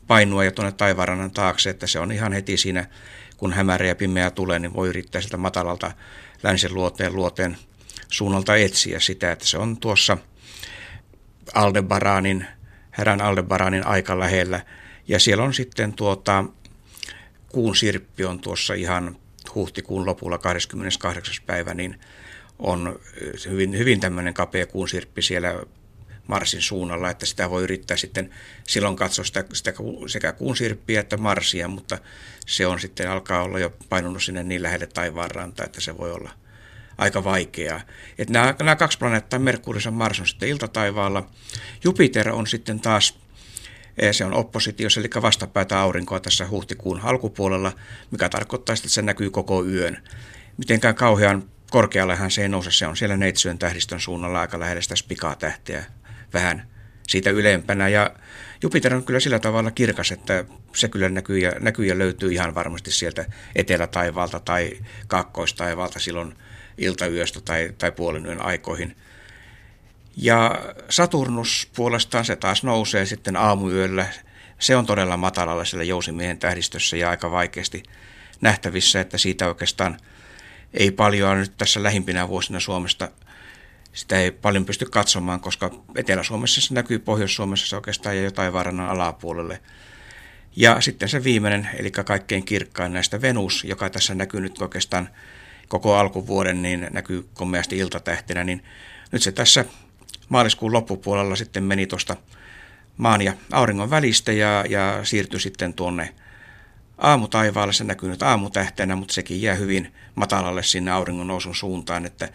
painua 0.06 0.44
ja 0.44 0.52
tuonne 0.52 0.72
taivarannan 0.72 1.30
taakse, 1.30 1.70
että 1.70 1.86
se 1.86 1.98
on 1.98 2.12
ihan 2.12 2.32
heti 2.32 2.56
siinä, 2.56 2.86
kun 3.36 3.52
hämärä 3.52 3.86
ja 3.86 3.94
pimeä 3.94 4.30
tulee, 4.30 4.58
niin 4.58 4.74
voi 4.74 4.88
yrittää 4.88 5.20
sitä 5.20 5.36
matalalta 5.36 5.92
länsin 6.42 6.74
luoteen 6.74 7.14
luoteen 7.14 7.56
suunnalta 8.08 8.56
etsiä 8.56 9.00
sitä, 9.00 9.32
että 9.32 9.46
se 9.46 9.58
on 9.58 9.76
tuossa 9.76 10.18
Aldebaranin, 11.54 12.46
herran 12.98 13.20
Aldebaranin 13.20 13.86
aika 13.86 14.18
lähellä. 14.18 14.60
Ja 15.08 15.18
siellä 15.18 15.44
on 15.44 15.54
sitten 15.54 15.92
tuota, 15.92 16.44
kuun 17.48 17.76
sirppi 17.76 18.24
on 18.24 18.40
tuossa 18.40 18.74
ihan 18.74 19.16
huhtikuun 19.54 20.06
lopulla 20.06 20.38
28. 20.38 21.34
päivä, 21.46 21.74
niin 21.74 22.00
on 22.58 23.00
hyvin, 23.50 23.78
hyvin 23.78 24.00
tämmöinen 24.00 24.34
kapea 24.34 24.66
kuun 24.66 24.88
sirppi 24.88 25.22
siellä 25.22 25.54
Marsin 26.26 26.62
suunnalla, 26.62 27.10
että 27.10 27.26
sitä 27.26 27.50
voi 27.50 27.62
yrittää 27.62 27.96
sitten 27.96 28.30
silloin 28.68 28.96
katsoa 28.96 29.24
sitä, 29.24 29.44
sitä 29.52 29.72
sekä 30.06 30.32
kuun 30.32 30.56
sirppiä 30.56 31.00
että 31.00 31.16
Marsia, 31.16 31.68
mutta 31.68 31.98
se 32.46 32.66
on 32.66 32.80
sitten 32.80 33.10
alkaa 33.10 33.42
olla 33.42 33.58
jo 33.58 33.72
painunut 33.88 34.22
sinne 34.22 34.42
niin 34.42 34.62
lähelle 34.62 34.86
taivaanrantaa, 34.86 35.66
että 35.66 35.80
se 35.80 35.98
voi 35.98 36.12
olla 36.12 36.30
aika 36.98 37.24
vaikeaa. 37.24 37.80
Että 38.18 38.32
nämä, 38.32 38.54
nämä 38.58 38.76
kaksi 38.76 38.98
planeettaa, 38.98 39.38
Merkurius 39.38 39.84
ja 39.84 39.90
Mars 39.90 40.20
on 40.20 40.26
sitten 40.26 40.48
iltataivaalla. 40.48 41.30
Jupiter 41.84 42.30
on 42.30 42.46
sitten 42.46 42.80
taas 42.80 43.18
eh, 43.98 44.14
se 44.14 44.24
on 44.24 44.34
oppositiossa, 44.34 45.00
eli 45.00 45.08
vastapäätä 45.22 45.80
aurinkoa 45.80 46.20
tässä 46.20 46.48
huhtikuun 46.48 47.00
alkupuolella, 47.00 47.72
mikä 48.10 48.28
tarkoittaa 48.28 48.74
että 48.74 48.88
se 48.88 49.02
näkyy 49.02 49.30
koko 49.30 49.64
yön. 49.64 50.02
Mitenkään 50.56 50.94
kauhean 50.94 51.44
korkeallehan 51.70 52.30
se 52.30 52.42
ei 52.42 52.48
nouse, 52.48 52.70
se 52.70 52.86
on 52.86 52.96
siellä 52.96 53.16
Neitsyön 53.16 53.58
tähdistön 53.58 54.00
suunnalla 54.00 54.40
aika 54.40 54.60
lähellä 54.60 54.82
sitä 54.82 54.96
spikaa-tähteä 54.96 55.84
vähän 56.32 56.66
siitä 57.08 57.30
ylempänä. 57.30 57.88
Ja 57.88 58.10
Jupiter 58.62 58.94
on 58.94 59.04
kyllä 59.04 59.20
sillä 59.20 59.38
tavalla 59.38 59.70
kirkas, 59.70 60.12
että 60.12 60.44
se 60.74 60.88
kyllä 60.88 61.08
näkyy 61.08 61.38
ja, 61.38 61.52
näkyy 61.60 61.86
ja 61.86 61.98
löytyy 61.98 62.32
ihan 62.32 62.54
varmasti 62.54 62.92
sieltä 62.92 63.24
etelätaivaalta 63.56 64.40
tai 64.40 64.72
kaakkoistaivaalta 65.06 65.98
silloin 65.98 66.34
iltayöstä 66.78 67.40
tai, 67.40 67.72
tai 67.78 67.92
puolen 67.92 68.26
yön 68.26 68.42
aikoihin. 68.42 68.96
Ja 70.16 70.64
Saturnus 70.88 71.70
puolestaan 71.76 72.24
se 72.24 72.36
taas 72.36 72.62
nousee 72.62 73.06
sitten 73.06 73.36
aamuyöllä. 73.36 74.06
Se 74.58 74.76
on 74.76 74.86
todella 74.86 75.16
matalalla 75.16 75.64
siellä 75.64 75.84
jousimiehen 75.84 76.38
tähdistössä 76.38 76.96
ja 76.96 77.10
aika 77.10 77.30
vaikeasti 77.30 77.82
nähtävissä, 78.40 79.00
että 79.00 79.18
siitä 79.18 79.48
oikeastaan 79.48 79.96
ei 80.74 80.90
paljon 80.90 81.40
nyt 81.40 81.56
tässä 81.58 81.82
lähimpinä 81.82 82.28
vuosina 82.28 82.60
Suomesta 82.60 83.08
sitä 83.92 84.18
ei 84.18 84.30
paljon 84.30 84.64
pysty 84.64 84.84
katsomaan, 84.84 85.40
koska 85.40 85.70
Etelä-Suomessa 85.96 86.60
se 86.60 86.74
näkyy, 86.74 86.98
Pohjois-Suomessa 86.98 87.66
se 87.66 87.76
oikeastaan 87.76 88.16
ja 88.16 88.22
jotain 88.22 88.52
varannan 88.52 88.88
alapuolelle. 88.88 89.60
Ja 90.56 90.80
sitten 90.80 91.08
se 91.08 91.24
viimeinen, 91.24 91.68
eli 91.78 91.90
kaikkein 91.90 92.44
kirkkain 92.44 92.92
näistä 92.92 93.22
Venus, 93.22 93.64
joka 93.64 93.90
tässä 93.90 94.14
näkyy 94.14 94.40
nyt 94.40 94.62
oikeastaan 94.62 95.08
koko 95.68 95.96
alkuvuoden, 95.96 96.62
niin 96.62 96.88
näkyy 96.90 97.28
komeasti 97.34 97.78
iltatähtenä, 97.78 98.44
niin 98.44 98.64
nyt 99.12 99.22
se 99.22 99.32
tässä 99.32 99.64
maaliskuun 100.28 100.72
loppupuolella 100.72 101.36
sitten 101.36 101.64
meni 101.64 101.86
tuosta 101.86 102.16
maan 102.96 103.22
ja 103.22 103.32
auringon 103.52 103.90
välistä 103.90 104.32
ja, 104.32 104.64
ja 104.68 105.00
siirtyi 105.02 105.40
sitten 105.40 105.74
tuonne 105.74 106.14
aamutaivaalle. 106.98 107.72
Se 107.72 107.84
näkyy 107.84 108.08
nyt 108.10 108.22
aamutähtenä, 108.22 108.96
mutta 108.96 109.14
sekin 109.14 109.42
jää 109.42 109.54
hyvin 109.54 109.92
matalalle 110.14 110.62
sinne 110.62 110.90
auringon 110.90 111.26
nousun 111.26 111.54
suuntaan, 111.54 112.06
että 112.06 112.28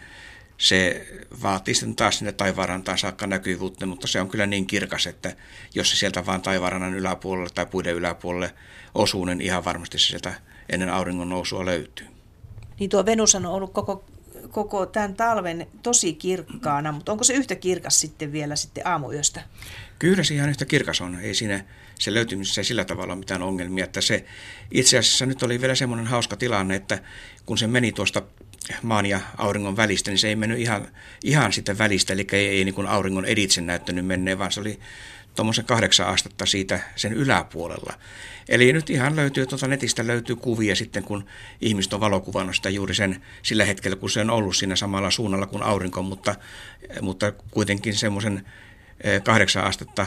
se 0.58 1.06
vaatii 1.42 1.74
sitten 1.74 1.96
taas 1.96 2.18
sinne 2.18 2.32
taivaanrantaan 2.32 2.98
saakka 2.98 3.26
näkyvyyttä, 3.26 3.86
mutta 3.86 4.06
se 4.06 4.20
on 4.20 4.28
kyllä 4.28 4.46
niin 4.46 4.66
kirkas, 4.66 5.06
että 5.06 5.36
jos 5.74 5.90
se 5.90 5.96
sieltä 5.96 6.26
vaan 6.26 6.42
taivaanrannan 6.42 6.94
yläpuolelle 6.94 7.50
tai 7.54 7.66
puiden 7.66 7.94
yläpuolelle 7.94 8.54
osuu, 8.94 9.24
niin 9.24 9.40
ihan 9.40 9.64
varmasti 9.64 9.98
se 9.98 10.06
sieltä 10.06 10.34
ennen 10.68 10.90
auringon 10.90 11.28
nousua 11.28 11.64
löytyy. 11.64 12.06
Niin 12.80 12.90
tuo 12.90 13.06
Venus 13.06 13.34
on 13.34 13.46
ollut 13.46 13.72
koko, 13.72 14.04
koko 14.50 14.86
tämän 14.86 15.14
talven 15.14 15.66
tosi 15.82 16.12
kirkkaana, 16.12 16.92
mutta 16.92 17.12
onko 17.12 17.24
se 17.24 17.34
yhtä 17.34 17.54
kirkas 17.54 18.00
sitten 18.00 18.32
vielä 18.32 18.56
sitten 18.56 18.86
aamuyöstä? 18.86 19.42
Kyllä 19.98 20.24
se 20.24 20.34
ihan 20.34 20.50
yhtä 20.50 20.64
kirkas 20.64 21.00
on. 21.00 21.20
Ei 21.20 21.34
siinä 21.34 21.64
se 21.98 22.14
löytymisessä 22.14 22.62
sillä 22.62 22.84
tavalla 22.84 23.16
mitään 23.16 23.42
ongelmia. 23.42 23.84
Että 23.84 24.00
se, 24.00 24.24
itse 24.70 24.98
asiassa 24.98 25.26
nyt 25.26 25.42
oli 25.42 25.60
vielä 25.60 25.74
semmoinen 25.74 26.06
hauska 26.06 26.36
tilanne, 26.36 26.74
että 26.74 26.98
kun 27.46 27.58
se 27.58 27.66
meni 27.66 27.92
tuosta 27.92 28.22
maan 28.82 29.06
ja 29.06 29.20
auringon 29.36 29.76
välistä, 29.76 30.10
niin 30.10 30.18
se 30.18 30.28
ei 30.28 30.36
mennyt 30.36 30.58
ihan, 30.58 30.88
ihan 31.24 31.52
sitä 31.52 31.78
välistä, 31.78 32.12
eli 32.12 32.26
ei, 32.32 32.48
ei 32.48 32.64
niin 32.64 32.74
kuin 32.74 32.86
auringon 32.86 33.24
editse 33.24 33.60
näyttänyt 33.60 34.06
menneen, 34.06 34.38
vaan 34.38 34.52
se 34.52 34.60
oli 34.60 34.78
tuommoisen 35.34 35.64
kahdeksan 35.64 36.06
astetta 36.06 36.46
siitä 36.46 36.80
sen 36.96 37.12
yläpuolella. 37.12 37.92
Eli 38.48 38.72
nyt 38.72 38.90
ihan 38.90 39.16
löytyy, 39.16 39.46
tuota 39.46 39.68
netistä 39.68 40.06
löytyy 40.06 40.36
kuvia 40.36 40.76
sitten, 40.76 41.04
kun 41.04 41.24
ihmiset 41.60 41.92
on 41.92 42.00
valokuvannut 42.00 42.56
sitä 42.56 42.70
juuri 42.70 42.94
sen 42.94 43.22
sillä 43.42 43.64
hetkellä, 43.64 43.96
kun 43.96 44.10
se 44.10 44.20
on 44.20 44.30
ollut 44.30 44.56
siinä 44.56 44.76
samalla 44.76 45.10
suunnalla 45.10 45.46
kuin 45.46 45.62
aurinko, 45.62 46.02
mutta, 46.02 46.34
mutta 47.02 47.32
kuitenkin 47.50 47.94
semmoisen 47.94 48.46
eh, 49.00 49.22
kahdeksan 49.22 49.64
astetta 49.64 50.06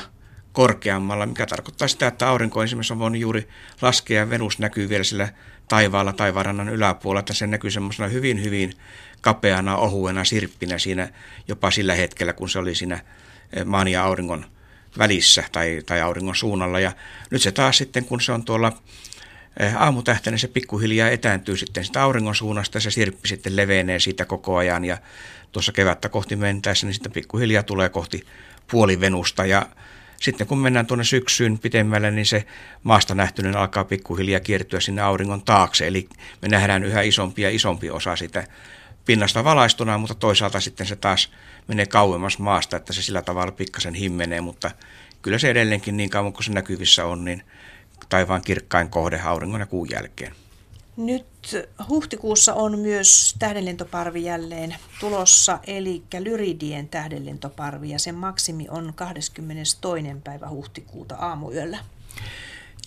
korkeammalla, 0.51 1.25
mikä 1.25 1.45
tarkoittaa 1.45 1.87
sitä, 1.87 2.07
että 2.07 2.29
aurinko 2.29 2.63
esimerkiksi 2.63 2.93
on 2.93 2.99
voinut 2.99 3.21
juuri 3.21 3.47
laskea 3.81 4.19
ja 4.19 4.29
Venus 4.29 4.59
näkyy 4.59 4.89
vielä 4.89 5.03
sillä 5.03 5.29
taivaalla 5.67 6.13
taivarannan 6.13 6.69
yläpuolella, 6.69 7.19
että 7.19 7.33
se 7.33 7.47
näkyy 7.47 7.71
semmoisena 7.71 8.09
hyvin, 8.09 8.43
hyvin 8.43 8.73
kapeana, 9.21 9.77
ohuena 9.77 10.23
sirppinä 10.23 10.77
siinä 10.77 11.09
jopa 11.47 11.71
sillä 11.71 11.95
hetkellä, 11.95 12.33
kun 12.33 12.49
se 12.49 12.59
oli 12.59 12.75
siinä 12.75 12.99
eh, 13.53 13.65
maan 13.65 13.87
ja 13.87 14.03
auringon 14.03 14.45
välissä 14.97 15.43
tai, 15.51 15.81
tai 15.85 16.01
auringon 16.01 16.35
suunnalla. 16.35 16.79
Ja 16.79 16.91
nyt 17.29 17.41
se 17.41 17.51
taas 17.51 17.77
sitten, 17.77 18.05
kun 18.05 18.21
se 18.21 18.31
on 18.31 18.43
tuolla 18.43 18.73
eh, 19.59 19.81
aamutähtenä, 19.81 20.37
se 20.37 20.47
pikkuhiljaa 20.47 21.09
etääntyy 21.09 21.57
sitten 21.57 21.85
sitä 21.85 22.03
auringon 22.03 22.35
suunnasta 22.35 22.77
ja 22.77 22.81
se 22.81 22.91
sirppi 22.91 23.27
sitten 23.27 23.55
levenee 23.55 23.99
siitä 23.99 24.25
koko 24.25 24.57
ajan. 24.57 24.85
Ja 24.85 24.97
tuossa 25.51 25.71
kevättä 25.71 26.09
kohti 26.09 26.35
mentäessä, 26.35 26.87
niin 26.87 26.93
sitten 26.93 27.11
pikkuhiljaa 27.11 27.63
tulee 27.63 27.89
kohti 27.89 28.25
puolivenusta 28.71 29.45
ja 29.45 29.65
sitten 30.21 30.47
kun 30.47 30.57
mennään 30.57 30.85
tuonne 30.85 31.03
syksyyn 31.03 31.59
pitemmälle, 31.59 32.11
niin 32.11 32.25
se 32.25 32.45
maasta 32.83 33.15
nähtyinen 33.15 33.57
alkaa 33.57 33.83
pikkuhiljaa 33.83 34.39
kiertyä 34.39 34.79
sinne 34.79 35.01
auringon 35.01 35.41
taakse. 35.41 35.87
Eli 35.87 36.09
me 36.41 36.47
nähdään 36.47 36.83
yhä 36.83 37.01
isompi 37.01 37.41
ja 37.41 37.49
isompi 37.49 37.89
osa 37.89 38.15
sitä 38.15 38.43
pinnasta 39.05 39.43
valaistuna, 39.43 39.97
mutta 39.97 40.15
toisaalta 40.15 40.59
sitten 40.59 40.87
se 40.87 40.95
taas 40.95 41.31
menee 41.67 41.85
kauemmas 41.85 42.39
maasta, 42.39 42.77
että 42.77 42.93
se 42.93 43.01
sillä 43.01 43.21
tavalla 43.21 43.51
pikkasen 43.51 43.93
himmenee, 43.93 44.41
mutta 44.41 44.71
kyllä 45.21 45.37
se 45.37 45.49
edelleenkin 45.49 45.97
niin 45.97 46.09
kauan 46.09 46.33
kuin 46.33 46.43
se 46.43 46.51
näkyvissä 46.51 47.05
on, 47.05 47.25
niin 47.25 47.43
taivaan 48.09 48.41
kirkkain 48.41 48.89
kohde 48.89 49.19
auringon 49.19 49.59
ja 49.59 49.65
kuun 49.65 49.89
jälkeen. 49.91 50.35
Nyt 50.97 51.25
huhtikuussa 51.89 52.53
on 52.53 52.79
myös 52.79 53.35
tähdenlentoparvi 53.39 54.23
jälleen 54.23 54.75
tulossa, 54.99 55.59
eli 55.67 56.03
Lyridien 56.19 56.89
tähdenlentoparvi, 56.89 57.89
ja 57.89 57.99
sen 57.99 58.15
maksimi 58.15 58.67
on 58.69 58.93
22. 58.95 59.77
päivä 60.23 60.49
huhtikuuta 60.49 61.15
aamuyöllä. 61.15 61.77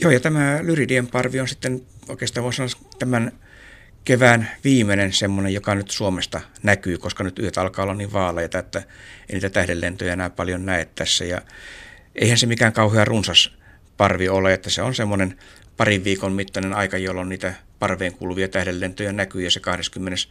Joo, 0.01 0.11
ja 0.11 0.21
tämä 0.21 0.59
Lyridien 0.63 1.07
parvi 1.07 1.41
on 1.41 1.49
sitten 1.49 1.83
oikeastaan 2.09 2.45
voisi 2.45 2.57
sanoa 2.57 2.91
tämän 2.99 3.33
kevään 4.05 4.51
viimeinen 4.65 5.13
semmoinen, 5.13 5.55
joka 5.55 5.75
nyt 5.75 5.91
Suomesta 5.91 6.41
näkyy, 6.63 6.99
koska 6.99 7.25
nyt 7.25 7.39
yöt 7.39 7.59
alkaa 7.59 7.83
olla 7.83 7.95
niin 7.95 8.13
vaaleita, 8.13 8.59
että 8.59 8.79
ei 9.29 9.35
niitä 9.35 9.51
tähdenlentoja 9.51 10.13
enää 10.13 10.31
paljon 10.31 10.67
näe 10.67 10.85
tässä. 10.85 11.25
Ja 11.25 11.43
eihän 12.15 12.39
se 12.39 12.47
mikään 12.47 12.73
kauhean 12.73 13.07
runsas 13.07 13.51
parvi 13.97 14.29
ole, 14.29 14.53
että 14.53 14.71
se 14.71 14.83
on 14.83 14.95
semmoinen 14.95 15.39
parin 15.77 16.05
viikon 16.05 16.33
mittainen 16.33 16.73
aika, 16.73 16.99
jolloin 16.99 17.29
niitä 17.29 17.55
parveen 17.85 18.15
kuuluvia 18.15 18.49
tähdenlentoja 18.49 19.13
näkyy 19.13 19.43
ja 19.43 19.51
se 19.51 19.61
22. 19.61 20.29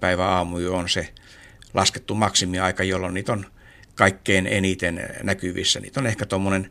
päivä 0.00 0.28
aamu 0.28 0.56
on 0.70 0.88
se 0.88 1.08
laskettu 1.74 2.14
maksimiaika, 2.14 2.84
jolloin 2.84 3.14
niitä 3.14 3.32
on 3.32 3.46
kaikkein 3.94 4.46
eniten 4.46 5.08
näkyvissä. 5.22 5.80
Niitä 5.80 6.00
on 6.00 6.06
ehkä 6.06 6.26
tuommoinen 6.26 6.70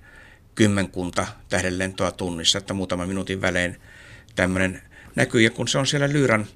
kymmenkunta 0.56 1.28
tähdenlentoa 1.50 2.12
tunnissa, 2.12 2.58
että 2.58 2.74
muutaman 2.74 3.08
minuutin 3.08 3.42
välein 3.42 3.78
tämmöinen 4.36 4.82
näkyy. 5.16 5.42
Ja 5.42 5.50
kun 5.50 5.68
se 5.68 5.78
on 5.78 5.88
siellä 5.88 6.10
Lyyran 6.10 6.48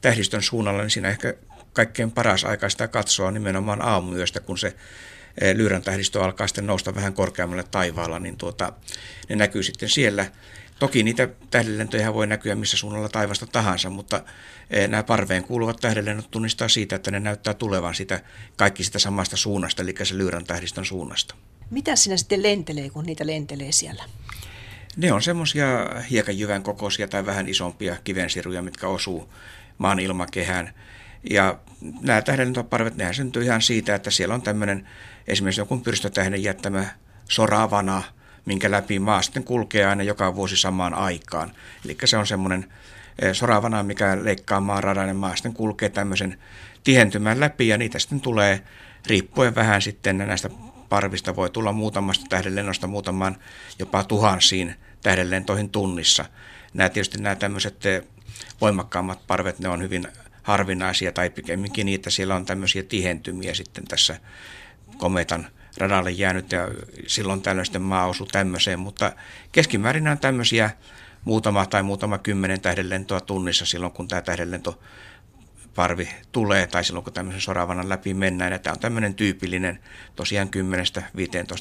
tähdistön 0.00 0.42
suunnalla, 0.42 0.82
niin 0.82 0.90
siinä 0.90 1.08
ehkä 1.08 1.34
kaikkein 1.72 2.10
paras 2.10 2.44
aika 2.44 2.68
sitä 2.68 2.88
katsoa 2.88 3.30
nimenomaan 3.30 3.82
aamuyöstä, 3.82 4.40
kun 4.40 4.58
se 4.58 4.76
eh, 5.40 5.56
Lyyrän 5.56 5.82
tähdistö 5.82 6.24
alkaa 6.24 6.46
sitten 6.46 6.66
nousta 6.66 6.94
vähän 6.94 7.14
korkeammalle 7.14 7.64
taivaalla, 7.70 8.18
niin 8.18 8.36
tuota, 8.36 8.72
ne 9.28 9.36
näkyy 9.36 9.62
sitten 9.62 9.88
siellä. 9.88 10.26
Toki 10.78 11.02
niitä 11.02 11.28
tähdenlentoja 11.50 12.14
voi 12.14 12.26
näkyä 12.26 12.54
missä 12.54 12.76
suunnalla 12.76 13.08
taivasta 13.08 13.46
tahansa, 13.46 13.90
mutta 13.90 14.22
eh, 14.70 14.88
nämä 14.88 15.02
parveen 15.02 15.44
kuuluvat 15.44 15.76
tähdenlennot 15.80 16.30
tunnistaa 16.30 16.68
siitä, 16.68 16.96
että 16.96 17.10
ne 17.10 17.20
näyttää 17.20 17.54
tulevan 17.54 17.94
sitä, 17.94 18.20
kaikki 18.56 18.84
sitä 18.84 18.98
samasta 18.98 19.36
suunnasta, 19.36 19.82
eli 19.82 19.94
se 20.02 20.18
Lyyrän 20.18 20.44
tähdistön 20.44 20.84
suunnasta. 20.84 21.34
Mitä 21.70 21.96
sinä 21.96 22.16
sitten 22.16 22.42
lentelee, 22.42 22.90
kun 22.90 23.04
niitä 23.04 23.26
lentelee 23.26 23.72
siellä? 23.72 24.04
Ne 24.96 25.12
on 25.12 25.22
semmoisia 25.22 25.66
hiekanjyvän 26.10 26.62
kokoisia 26.62 27.08
tai 27.08 27.26
vähän 27.26 27.48
isompia 27.48 27.96
kivensiruja, 28.04 28.62
mitkä 28.62 28.88
osuu 28.88 29.32
maan 29.78 29.98
ilmakehään. 29.98 30.74
Ja 31.30 31.58
nämä 32.00 32.22
tähdenlentoparvet, 32.22 32.96
nehän 32.96 33.14
syntyy 33.14 33.42
ihan 33.42 33.62
siitä, 33.62 33.94
että 33.94 34.10
siellä 34.10 34.34
on 34.34 34.42
tämmöinen 34.42 34.88
esimerkiksi 35.26 35.60
joku 35.60 35.78
pyrstötähden 35.78 36.42
jättämä 36.42 36.86
soravana, 37.28 38.02
minkä 38.44 38.70
läpi 38.70 38.98
maa 38.98 39.22
sitten 39.22 39.44
kulkee 39.44 39.86
aina 39.86 40.02
joka 40.02 40.34
vuosi 40.34 40.56
samaan 40.56 40.94
aikaan. 40.94 41.52
Eli 41.84 41.96
se 42.04 42.16
on 42.16 42.26
semmoinen 42.26 42.72
eh, 43.22 43.34
soravana, 43.34 43.82
mikä 43.82 44.18
leikkaa 44.22 44.60
maaradan 44.60 45.08
ja 45.08 45.14
maa 45.14 45.36
sitten 45.36 45.54
kulkee 45.54 45.88
tämmöisen 45.88 46.38
tihentymän 46.84 47.40
läpi 47.40 47.68
ja 47.68 47.78
niitä 47.78 47.98
sitten 47.98 48.20
tulee 48.20 48.60
riippuen 49.06 49.54
vähän 49.54 49.82
sitten 49.82 50.18
näistä 50.18 50.50
parvista 50.88 51.36
voi 51.36 51.50
tulla 51.50 51.72
muutamasta 51.72 52.26
tähdenlennosta 52.28 52.86
muutamaan 52.86 53.36
jopa 53.78 54.04
tuhansiin 54.04 54.74
tähdenlentoihin 55.02 55.70
tunnissa. 55.70 56.24
Nämä 56.74 56.88
tietysti 56.88 57.18
nämä 57.18 57.34
tämmöiset 57.34 57.86
eh, 57.86 58.02
voimakkaammat 58.60 59.26
parvet, 59.26 59.58
ne 59.58 59.68
on 59.68 59.82
hyvin 59.82 60.08
harvinaisia 60.42 61.12
tai 61.12 61.30
pikemminkin 61.30 61.86
niitä 61.86 62.10
siellä 62.10 62.34
on 62.34 62.46
tämmöisiä 62.46 62.82
tihentymiä 62.82 63.54
sitten 63.54 63.84
tässä 63.84 64.20
kometan 64.98 65.46
radalle 65.76 66.10
jäänyt 66.10 66.52
ja 66.52 66.68
silloin 67.06 67.42
tällöin 67.42 67.82
maa 67.82 68.06
osuu 68.06 68.26
tämmöiseen, 68.26 68.78
mutta 68.78 69.12
keskimäärin 69.52 70.08
on 70.08 70.18
tämmöisiä 70.18 70.70
muutama 71.24 71.66
tai 71.66 71.82
muutama 71.82 72.18
kymmenen 72.18 72.60
tähdenlentoa 72.60 73.20
tunnissa 73.20 73.66
silloin, 73.66 73.92
kun 73.92 74.08
tämä 74.08 74.22
tähdenlento 74.22 74.80
parvi 75.74 76.08
tulee 76.32 76.66
tai 76.66 76.84
silloin 76.84 77.04
kun 77.04 77.12
tämmöisen 77.12 77.40
soravanan 77.40 77.88
läpi 77.88 78.14
mennään. 78.14 78.52
Ja 78.52 78.58
tämä 78.58 78.72
on 78.72 78.80
tämmöinen 78.80 79.14
tyypillinen 79.14 79.78
tosiaan 80.16 80.50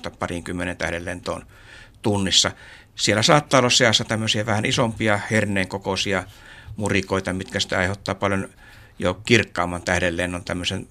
10-15 0.07 0.11
parinkymmenen 0.19 0.77
tähdenlentoon 0.77 1.45
tunnissa. 2.01 2.51
Siellä 2.95 3.23
saattaa 3.23 3.59
olla 3.59 3.69
seassa 3.69 4.03
tämmöisiä 4.03 4.45
vähän 4.45 4.65
isompia 4.65 5.19
herneen 5.31 5.67
kokoisia 5.67 6.23
murikoita, 6.77 7.33
mitkä 7.33 7.59
sitä 7.59 7.79
aiheuttaa 7.79 8.15
paljon 8.15 8.49
jo 8.99 9.13
kirkkaamman 9.13 9.83
tähdenlennon 9.83 10.43
tämmöisen 10.43 10.87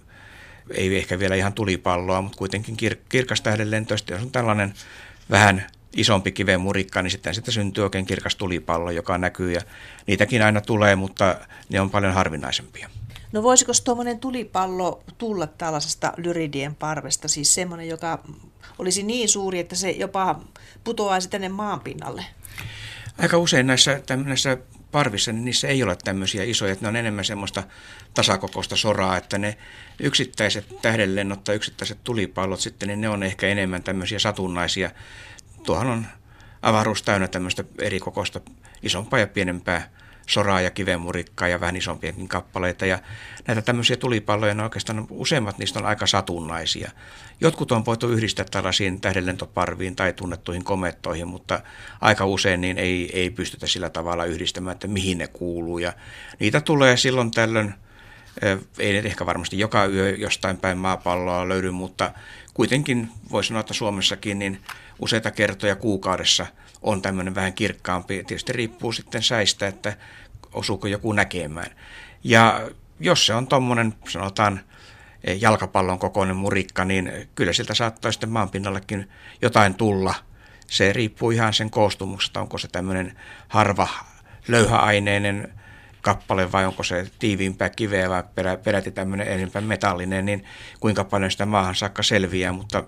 ei 0.74 0.98
ehkä 0.98 1.18
vielä 1.18 1.34
ihan 1.34 1.52
tulipalloa, 1.52 2.22
mutta 2.22 2.38
kuitenkin 2.38 2.76
kir- 2.82 2.98
kirkas 3.08 3.40
tähdenlento. 3.40 3.94
Jos 3.94 4.22
on 4.22 4.30
tällainen 4.30 4.74
vähän 5.30 5.66
isompi 5.96 6.32
kiven 6.32 6.60
murikka, 6.60 7.02
niin 7.02 7.10
sitten 7.10 7.34
sitä 7.34 7.50
syntyy 7.50 7.84
oikein 7.84 8.06
kirkas 8.06 8.36
tulipallo, 8.36 8.90
joka 8.90 9.18
näkyy 9.18 9.52
ja 9.52 9.60
niitäkin 10.06 10.42
aina 10.42 10.60
tulee, 10.60 10.96
mutta 10.96 11.36
ne 11.68 11.80
on 11.80 11.90
paljon 11.90 12.14
harvinaisempia. 12.14 12.90
No 13.32 13.42
voisiko 13.42 13.72
tuommoinen 13.84 14.18
tulipallo 14.18 15.02
tulla 15.18 15.46
tällaisesta 15.46 16.12
lyridien 16.16 16.74
parvesta, 16.74 17.28
siis 17.28 17.54
semmoinen, 17.54 17.88
joka 17.88 18.18
olisi 18.78 19.02
niin 19.02 19.28
suuri, 19.28 19.58
että 19.58 19.76
se 19.76 19.90
jopa 19.90 20.40
putoaisi 20.84 21.28
tänne 21.28 21.48
maanpinnalle? 21.48 22.24
Aika 23.18 23.38
usein 23.38 23.66
näissä, 23.66 24.00
näissä 24.24 24.58
parvissa, 24.92 25.32
niin 25.32 25.44
niissä 25.44 25.68
ei 25.68 25.82
ole 25.82 25.96
tämmöisiä 26.04 26.44
isoja, 26.44 26.72
että 26.72 26.84
ne 26.84 26.88
on 26.88 26.96
enemmän 26.96 27.24
semmoista 27.24 27.62
tasakokoista 28.14 28.76
soraa, 28.76 29.16
että 29.16 29.38
ne 29.38 29.58
yksittäiset 30.00 30.66
tähdenlennot 30.82 31.44
tai 31.44 31.54
yksittäiset 31.54 31.98
tulipallot 32.04 32.60
sitten, 32.60 32.88
niin 32.88 33.00
ne 33.00 33.08
on 33.08 33.22
ehkä 33.22 33.48
enemmän 33.48 33.82
tämmöisiä 33.82 34.18
satunnaisia. 34.18 34.90
Tuohan 35.62 35.86
on 35.86 36.06
avaruus 36.62 37.02
täynnä 37.02 37.28
tämmöistä 37.28 37.64
eri 37.78 38.00
kokoista 38.00 38.40
isompaa 38.82 39.18
ja 39.18 39.26
pienempää 39.26 39.90
soraa 40.26 40.60
ja 40.60 40.70
kivenmurikkaa 40.70 41.48
ja 41.48 41.60
vähän 41.60 41.76
isompiakin 41.76 42.28
kappaleita. 42.28 42.86
Ja 42.86 42.98
näitä 43.46 43.62
tämmöisiä 43.62 43.96
tulipalloja, 43.96 44.54
ne 44.54 44.62
oikeastaan 44.62 45.06
useimmat 45.10 45.58
niistä 45.58 45.78
on 45.78 45.86
aika 45.86 46.06
satunnaisia. 46.06 46.90
Jotkut 47.40 47.72
on 47.72 47.86
voitu 47.86 48.08
yhdistää 48.08 48.46
tällaisiin 48.50 49.00
tähdenlentoparviin 49.00 49.96
tai 49.96 50.12
tunnettuihin 50.12 50.64
komettoihin, 50.64 51.28
mutta 51.28 51.60
aika 52.00 52.26
usein 52.26 52.60
niin 52.60 52.78
ei, 52.78 53.10
ei 53.12 53.30
pystytä 53.30 53.66
sillä 53.66 53.90
tavalla 53.90 54.24
yhdistämään, 54.24 54.74
että 54.74 54.88
mihin 54.88 55.18
ne 55.18 55.26
kuuluu. 55.26 55.78
Ja 55.78 55.92
niitä 56.38 56.60
tulee 56.60 56.96
silloin 56.96 57.30
tällöin, 57.30 57.74
ei 58.78 58.96
ehkä 58.96 59.26
varmasti 59.26 59.58
joka 59.58 59.86
yö 59.86 60.10
jostain 60.10 60.56
päin 60.56 60.78
maapalloa 60.78 61.48
löydy, 61.48 61.70
mutta 61.70 62.12
kuitenkin 62.54 63.08
voi 63.30 63.44
sanoa, 63.44 63.60
että 63.60 63.74
Suomessakin 63.74 64.38
niin 64.38 64.60
useita 64.98 65.30
kertoja 65.30 65.76
kuukaudessa 65.76 66.46
on 66.82 67.02
tämmöinen 67.02 67.34
vähän 67.34 67.52
kirkkaampi. 67.52 68.24
Tietysti 68.24 68.52
riippuu 68.52 68.92
sitten 68.92 69.22
säistä, 69.22 69.66
että 69.66 69.96
osuuko 70.52 70.86
joku 70.86 71.12
näkemään. 71.12 71.70
Ja 72.24 72.70
jos 73.00 73.26
se 73.26 73.34
on 73.34 73.46
tuommoinen, 73.46 73.94
sanotaan, 74.08 74.60
jalkapallon 75.40 75.98
kokoinen 75.98 76.36
murikka, 76.36 76.84
niin 76.84 77.12
kyllä 77.34 77.52
siltä 77.52 77.74
saattaa 77.74 78.12
sitten 78.12 78.30
maanpinnallekin 78.30 79.08
jotain 79.42 79.74
tulla. 79.74 80.14
Se 80.66 80.92
riippuu 80.92 81.30
ihan 81.30 81.54
sen 81.54 81.70
koostumuksesta, 81.70 82.40
onko 82.40 82.58
se 82.58 82.68
tämmöinen 82.68 83.18
harva 83.48 83.88
löyhäaineinen 84.48 85.52
kappale 86.00 86.52
vai 86.52 86.66
onko 86.66 86.82
se 86.82 87.10
tiiviimpää 87.18 87.68
kiveä 87.68 88.10
vai 88.10 88.24
peräti 88.64 88.90
tämmöinen 88.90 89.28
enempää 89.28 89.62
metallinen, 89.62 90.26
niin 90.26 90.44
kuinka 90.80 91.04
paljon 91.04 91.30
sitä 91.30 91.46
maahan 91.46 91.74
saakka 91.74 92.02
selviää, 92.02 92.52
mutta 92.52 92.84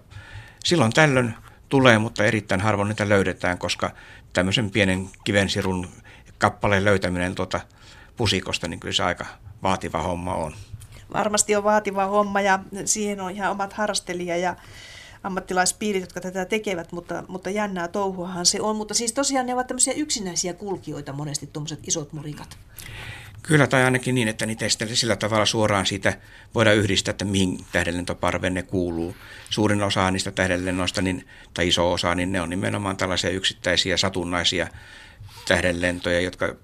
silloin 0.64 0.92
tällöin 0.92 1.34
tulee, 1.68 1.98
mutta 1.98 2.24
erittäin 2.24 2.60
harvoin 2.60 2.88
niitä 2.88 3.08
löydetään, 3.08 3.58
koska 3.58 3.90
tämmöisen 4.32 4.70
pienen 4.70 5.08
kivensirun 5.24 5.88
kappaleen 6.38 6.84
löytäminen 6.84 7.34
tuota 7.34 7.60
pusikosta, 8.16 8.68
niin 8.68 8.80
kyllä 8.80 8.94
se 8.94 9.02
aika 9.02 9.26
vaativa 9.62 10.02
homma 10.02 10.34
on. 10.34 10.54
Varmasti 11.12 11.56
on 11.56 11.64
vaativa 11.64 12.06
homma 12.06 12.40
ja 12.40 12.58
siihen 12.84 13.20
on 13.20 13.30
ihan 13.30 13.50
omat 13.50 13.72
harrastelija 13.72 14.36
ja 14.36 14.56
ammattilaispiirit, 15.22 16.02
jotka 16.02 16.20
tätä 16.20 16.44
tekevät, 16.44 16.92
mutta, 16.92 17.24
mutta 17.28 17.50
jännää 17.50 17.88
touhuahan 17.88 18.46
se 18.46 18.60
on. 18.60 18.76
Mutta 18.76 18.94
siis 18.94 19.12
tosiaan 19.12 19.46
ne 19.46 19.54
ovat 19.54 19.66
tämmöisiä 19.66 19.94
yksinäisiä 19.94 20.54
kulkijoita 20.54 21.12
monesti 21.12 21.46
tuommoiset 21.46 21.88
isot 21.88 22.12
murikat. 22.12 22.58
Kyllä, 23.46 23.66
tai 23.66 23.84
ainakin 23.84 24.14
niin, 24.14 24.28
että 24.28 24.46
niitä 24.46 24.64
ei 24.64 24.96
sillä 24.96 25.16
tavalla 25.16 25.46
suoraan 25.46 25.86
siitä 25.86 26.18
voida 26.54 26.72
yhdistää, 26.72 27.10
että 27.10 27.24
mihin 27.24 27.64
tähdenlentoparveen 27.72 28.54
ne 28.54 28.62
kuuluu. 28.62 29.16
Suurin 29.50 29.82
osa 29.82 30.10
niistä 30.10 30.30
tähdenlennoista, 30.30 31.02
niin, 31.02 31.26
tai 31.54 31.68
iso 31.68 31.92
osa, 31.92 32.14
niin 32.14 32.32
ne 32.32 32.40
on 32.40 32.50
nimenomaan 32.50 32.96
tällaisia 32.96 33.30
yksittäisiä 33.30 33.96
satunnaisia 33.96 34.68
tähdenlentoja, 35.48 36.20
jotka 36.20 36.54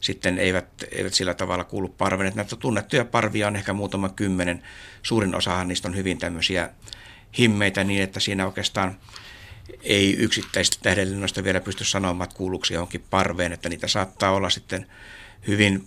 sitten 0.00 0.38
eivät, 0.38 0.66
eivät 0.92 1.14
sillä 1.14 1.34
tavalla 1.34 1.64
kuulu 1.64 1.88
parveen. 1.88 2.28
Että 2.28 2.40
näitä 2.40 2.56
tunnettuja 2.56 3.04
parvia 3.04 3.46
on 3.46 3.56
ehkä 3.56 3.72
muutama 3.72 4.08
kymmenen. 4.08 4.62
Suurin 5.02 5.34
osahan 5.34 5.68
niistä 5.68 5.88
on 5.88 5.96
hyvin 5.96 6.18
tämmöisiä 6.18 6.70
himmeitä 7.38 7.84
niin, 7.84 8.02
että 8.02 8.20
siinä 8.20 8.46
oikeastaan 8.46 8.98
ei 9.82 10.16
yksittäistä 10.16 10.76
tähdenlennoista 10.82 11.44
vielä 11.44 11.60
pysty 11.60 11.84
sanomaan, 11.84 12.24
että 12.24 12.36
kuuluuko 12.36 12.66
johonkin 12.70 13.04
parveen, 13.10 13.52
että 13.52 13.68
niitä 13.68 13.88
saattaa 13.88 14.32
olla 14.32 14.50
sitten 14.50 14.86
hyvin 15.46 15.86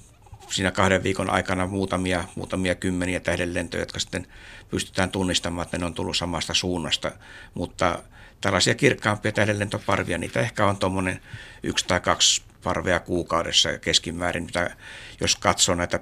siinä 0.49 0.71
kahden 0.71 1.03
viikon 1.03 1.29
aikana 1.29 1.67
muutamia, 1.67 2.23
muutamia 2.36 2.75
kymmeniä 2.75 3.19
tähdenlentoja, 3.19 3.81
jotka 3.81 3.99
sitten 3.99 4.27
pystytään 4.69 5.10
tunnistamaan, 5.10 5.65
että 5.65 5.77
ne 5.77 5.86
on 5.86 5.93
tullut 5.93 6.17
samasta 6.17 6.53
suunnasta. 6.53 7.12
Mutta 7.53 8.03
tällaisia 8.41 8.75
kirkkaampia 8.75 9.31
tähdenlentoparvia, 9.31 10.17
niitä 10.17 10.39
ehkä 10.39 10.65
on 10.65 10.77
tuommoinen 10.77 11.21
yksi 11.63 11.88
tai 11.88 11.99
kaksi 11.99 12.41
parvea 12.63 12.99
kuukaudessa 12.99 13.77
keskimäärin. 13.77 14.43
Mitä, 14.43 14.75
jos 15.21 15.36
katsoo 15.36 15.75
näitä 15.75 15.99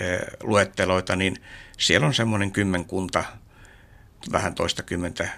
e, 0.00 0.04
luetteloita, 0.42 1.16
niin 1.16 1.36
siellä 1.78 2.06
on 2.06 2.14
semmoinen 2.14 2.50
kymmenkunta, 2.50 3.24
vähän 4.32 4.54
toista 4.54 4.82
kymmentä 4.82 5.28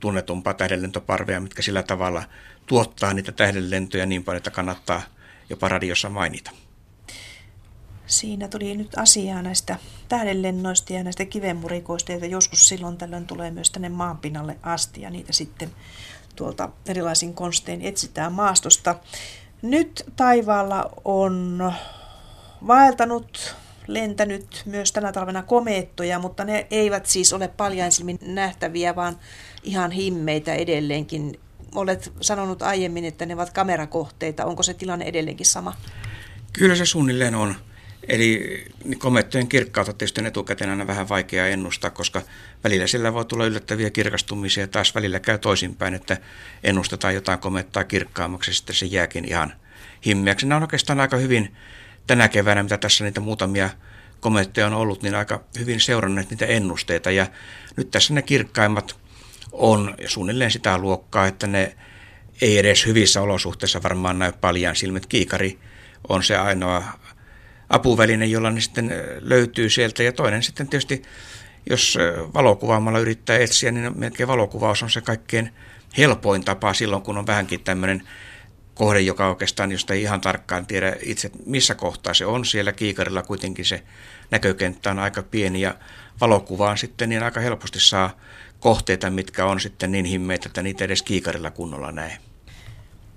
tunnetumpaa 0.00 0.54
tähdenlentoparvea, 0.54 1.40
mitkä 1.40 1.62
sillä 1.62 1.82
tavalla 1.82 2.22
tuottaa 2.66 3.14
niitä 3.14 3.32
tähdenlentoja 3.32 4.06
niin 4.06 4.24
paljon, 4.24 4.36
että 4.36 4.50
kannattaa 4.50 5.02
jopa 5.50 5.68
radiossa 5.68 6.08
mainita. 6.08 6.50
Siinä 8.10 8.48
tuli 8.48 8.76
nyt 8.76 8.98
asiaa 8.98 9.42
näistä 9.42 9.76
tähdenlennoista 10.08 10.92
ja 10.92 11.04
näistä 11.04 11.24
kivenmurikoista, 11.24 12.12
joita 12.12 12.26
joskus 12.26 12.68
silloin 12.68 12.96
tällöin 12.96 13.26
tulee 13.26 13.50
myös 13.50 13.70
tänne 13.70 13.88
maanpinnalle 13.88 14.56
asti 14.62 15.00
ja 15.00 15.10
niitä 15.10 15.32
sitten 15.32 15.70
tuolta 16.36 16.68
erilaisin 16.86 17.34
konstein 17.34 17.82
etsitään 17.82 18.32
maastosta. 18.32 18.94
Nyt 19.62 20.04
taivaalla 20.16 20.90
on 21.04 21.72
vaeltanut, 22.66 23.56
lentänyt 23.86 24.62
myös 24.66 24.92
tänä 24.92 25.12
talvena 25.12 25.42
komeettoja, 25.42 26.18
mutta 26.18 26.44
ne 26.44 26.66
eivät 26.70 27.06
siis 27.06 27.32
ole 27.32 27.48
paljaisilmin 27.48 28.18
nähtäviä, 28.22 28.96
vaan 28.96 29.18
ihan 29.62 29.90
himmeitä 29.90 30.54
edelleenkin. 30.54 31.40
Olet 31.74 32.12
sanonut 32.20 32.62
aiemmin, 32.62 33.04
että 33.04 33.26
ne 33.26 33.34
ovat 33.34 33.52
kamerakohteita. 33.52 34.44
Onko 34.44 34.62
se 34.62 34.74
tilanne 34.74 35.04
edelleenkin 35.04 35.46
sama? 35.46 35.76
Kyllä 36.52 36.76
se 36.76 36.86
suunnilleen 36.86 37.34
on. 37.34 37.54
Eli 38.10 38.64
komettojen 38.98 39.48
kirkkautta 39.48 39.92
tietysti 39.92 40.26
etukäteen 40.26 40.70
aina 40.70 40.86
vähän 40.86 41.08
vaikea 41.08 41.46
ennustaa, 41.46 41.90
koska 41.90 42.22
välillä 42.64 42.86
sillä 42.86 43.14
voi 43.14 43.24
tulla 43.24 43.46
yllättäviä 43.46 43.90
kirkastumisia 43.90 44.68
taas 44.68 44.94
välillä 44.94 45.20
käy 45.20 45.38
toisinpäin, 45.38 45.94
että 45.94 46.16
ennustetaan 46.64 47.14
jotain 47.14 47.38
komettaa 47.38 47.84
kirkkaammaksi 47.84 48.50
ja 48.50 48.54
sitten 48.54 48.76
se 48.76 48.86
jääkin 48.86 49.24
ihan 49.24 49.52
himmeäksi. 50.06 50.46
Nämä 50.46 50.56
on 50.56 50.62
oikeastaan 50.62 51.00
aika 51.00 51.16
hyvin 51.16 51.56
tänä 52.06 52.28
keväänä, 52.28 52.62
mitä 52.62 52.78
tässä 52.78 53.04
niitä 53.04 53.20
muutamia 53.20 53.70
kometteja 54.20 54.66
on 54.66 54.74
ollut, 54.74 55.02
niin 55.02 55.14
aika 55.14 55.44
hyvin 55.58 55.80
seuranneet 55.80 56.30
niitä 56.30 56.46
ennusteita 56.46 57.10
ja 57.10 57.26
nyt 57.76 57.90
tässä 57.90 58.14
ne 58.14 58.22
kirkkaimmat 58.22 58.96
on 59.52 59.94
suunnilleen 60.06 60.50
sitä 60.50 60.78
luokkaa, 60.78 61.26
että 61.26 61.46
ne 61.46 61.76
ei 62.40 62.58
edes 62.58 62.86
hyvissä 62.86 63.22
olosuhteissa 63.22 63.82
varmaan 63.82 64.18
näy 64.18 64.32
paljon 64.32 64.76
silmät. 64.76 65.06
Kiikari 65.06 65.58
on 66.08 66.22
se 66.22 66.36
ainoa 66.36 66.84
apuväline, 67.70 68.26
jolla 68.26 68.50
ne 68.50 68.60
sitten 68.60 68.92
löytyy 69.20 69.70
sieltä. 69.70 70.02
Ja 70.02 70.12
toinen 70.12 70.42
sitten 70.42 70.68
tietysti, 70.68 71.02
jos 71.70 71.98
valokuvaamalla 72.34 72.98
yrittää 72.98 73.38
etsiä, 73.38 73.72
niin 73.72 73.98
melkein 73.98 74.28
valokuvaus 74.28 74.82
on 74.82 74.90
se 74.90 75.00
kaikkein 75.00 75.52
helpoin 75.98 76.44
tapa 76.44 76.74
silloin, 76.74 77.02
kun 77.02 77.18
on 77.18 77.26
vähänkin 77.26 77.60
tämmöinen 77.60 78.02
kohde, 78.74 79.00
joka 79.00 79.28
oikeastaan, 79.28 79.72
josta 79.72 79.94
ei 79.94 80.02
ihan 80.02 80.20
tarkkaan 80.20 80.66
tiedä 80.66 80.96
itse, 81.02 81.30
missä 81.46 81.74
kohtaa 81.74 82.14
se 82.14 82.26
on. 82.26 82.44
Siellä 82.44 82.72
kiikarilla 82.72 83.22
kuitenkin 83.22 83.64
se 83.64 83.82
näkökenttä 84.30 84.90
on 84.90 84.98
aika 84.98 85.22
pieni 85.22 85.60
ja 85.60 85.74
valokuvaan 86.20 86.78
sitten 86.78 87.08
niin 87.08 87.22
aika 87.22 87.40
helposti 87.40 87.80
saa 87.80 88.20
kohteita, 88.60 89.10
mitkä 89.10 89.46
on 89.46 89.60
sitten 89.60 89.92
niin 89.92 90.04
himmeitä, 90.04 90.48
että 90.48 90.62
niitä 90.62 90.84
edes 90.84 91.02
kiikarilla 91.02 91.50
kunnolla 91.50 91.92
näe. 91.92 92.18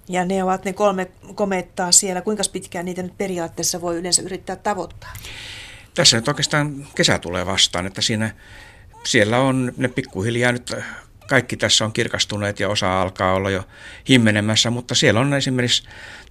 Ja 0.10 0.26
ne 0.26 0.44
ovat 0.44 0.66
ne 0.66 0.74
kolme 0.74 1.08
komettaa 1.36 1.92
siellä. 1.92 2.22
Kuinka 2.22 2.44
pitkään 2.52 2.86
niitä 2.86 3.04
nyt 3.04 3.18
periaatteessa 3.18 3.82
voi 3.82 3.98
yleensä 3.98 4.22
yrittää 4.22 4.56
tavoittaa? 4.56 5.14
Tässä 5.96 6.18
nyt 6.18 6.28
oikeastaan 6.28 6.88
kesä 6.96 7.20
tulee 7.20 7.46
vastaan, 7.46 7.86
että 7.86 8.02
siinä, 8.02 8.36
siellä 9.04 9.40
on 9.40 9.72
ne 9.78 9.88
pikkuhiljaa 9.88 10.52
nyt 10.52 10.76
kaikki 11.28 11.58
tässä 11.58 11.86
on 11.86 11.94
kirkastuneet 11.94 12.60
ja 12.60 12.70
osa 12.70 13.02
alkaa 13.02 13.34
olla 13.34 13.50
jo 13.50 13.64
himmenemässä, 14.10 14.70
mutta 14.70 14.96
siellä 14.96 15.20
on 15.20 15.34
esimerkiksi 15.34 15.84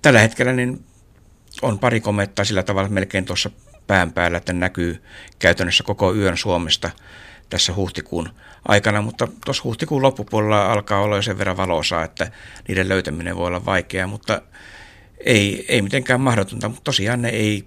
tällä 0.02 0.20
hetkellä 0.20 0.52
niin 0.52 0.84
on 1.62 1.78
pari 1.78 2.00
komettaa 2.00 2.44
sillä 2.44 2.62
tavalla 2.62 2.88
melkein 2.88 3.24
tuossa 3.24 3.50
pään 3.86 4.12
päällä, 4.12 4.38
että 4.38 4.52
näkyy 4.52 5.02
käytännössä 5.38 5.84
koko 5.84 6.14
yön 6.14 6.36
Suomesta 6.36 6.90
tässä 7.52 7.74
huhtikuun 7.74 8.28
aikana, 8.68 9.02
mutta 9.02 9.28
tuossa 9.44 9.64
huhtikuun 9.64 10.02
loppupuolella 10.02 10.72
alkaa 10.72 11.00
olla 11.00 11.16
jo 11.16 11.22
sen 11.22 11.38
verran 11.38 11.56
valosaa, 11.56 12.04
että 12.04 12.30
niiden 12.68 12.88
löytäminen 12.88 13.36
voi 13.36 13.46
olla 13.46 13.64
vaikeaa, 13.64 14.06
mutta 14.06 14.42
ei, 15.24 15.64
ei 15.68 15.82
mitenkään 15.82 16.20
mahdotonta, 16.20 16.68
mutta 16.68 16.84
tosiaan 16.84 17.22
ne 17.22 17.28
ei 17.28 17.64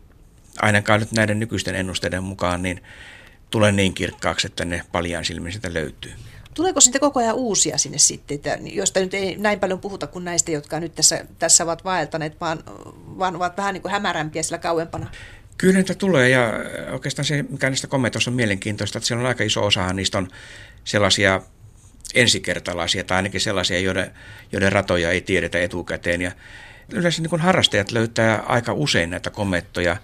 ainakaan 0.62 1.00
nyt 1.00 1.12
näiden 1.12 1.39
nykyisten 1.39 1.76
ennusteiden 1.76 2.24
mukaan 2.24 2.62
niin 2.62 2.84
tule 3.50 3.71
niin 3.71 3.93
kirkkaaksi, 3.93 4.48
että 4.48 4.65
ne 4.65 4.82
paljaan 4.91 5.26
silmin 5.26 5.54
sitä 5.54 5.74
löytyy. 5.74 6.12
Tuleeko 6.54 6.82
sitten 6.82 7.02
koko 7.02 7.19
ajan 7.19 7.36
uusia 7.36 7.78
sinne 7.78 7.98
sitten, 7.98 8.36
että, 8.36 8.58
josta 8.63 9.00
nyt 9.00 9.13
ei 9.13 9.36
näin 9.38 9.60
paljon 9.60 9.80
puhuta 9.80 10.08
kuin 10.08 10.26
näistä, 10.26 10.52
jotka 10.52 10.80
nyt 10.80 10.95
tässä, 10.95 11.26
tässä 11.39 11.63
ovat 11.63 11.86
vaeltaneet, 11.86 12.41
vaan, 12.41 12.63
vaan 13.19 13.36
ovat 13.36 13.58
vähän 13.58 13.74
niin 13.74 13.82
kuin 13.82 13.91
hämärämpiä 13.91 14.43
sillä 14.43 14.58
kauempana? 14.58 15.10
Kyllä 15.58 15.74
niitä 15.74 15.96
tulee 15.96 16.30
ja 16.30 16.54
oikeastaan 16.91 17.26
se, 17.26 17.46
mikä 17.50 17.70
niistä 17.70 17.88
kommentoista 17.88 18.32
on 18.32 18.36
mielenkiintoista, 18.36 18.98
että 18.98 19.08
siellä 19.08 19.22
on 19.22 19.28
aika 19.28 19.44
iso 19.44 19.65
osa 19.65 19.94
niistä 19.94 20.18
on 20.18 20.28
sellaisia 20.84 21.41
ensikertalaisia 22.13 23.04
tai 23.04 23.15
ainakin 23.15 23.41
sellaisia, 23.41 23.80
joiden, 23.80 24.12
joiden 24.52 24.72
ratoja 24.72 25.12
ei 25.12 25.22
tiedetä 25.22 25.60
etukäteen. 25.60 26.22
Ja 26.22 26.32
yleensä 26.94 27.22
niin 27.22 27.39
harrastajat 27.39 27.91
löytää 27.91 28.44
aika 28.48 28.74
usein 28.74 29.10
näitä 29.10 29.30
komettoja. 29.30 29.98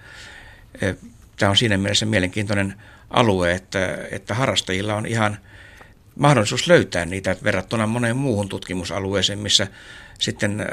Tämä 1.38 1.50
on 1.50 1.58
siinä 1.58 1.78
mielessä 1.78 2.06
mielenkiintoinen 2.06 2.74
alue, 3.10 3.54
että, 3.54 3.98
että 4.12 4.34
harrastajilla 4.34 4.96
on 4.96 5.06
ihan– 5.06 5.38
mahdollisuus 6.16 6.68
löytää 6.68 7.06
niitä 7.06 7.36
verrattuna 7.44 7.88
moneen 7.88 8.18
muuhun 8.18 8.50
tutkimusalueeseen, 8.50 9.40
missä 9.40 9.68
sitten 10.22 10.60
äh, 10.60 10.68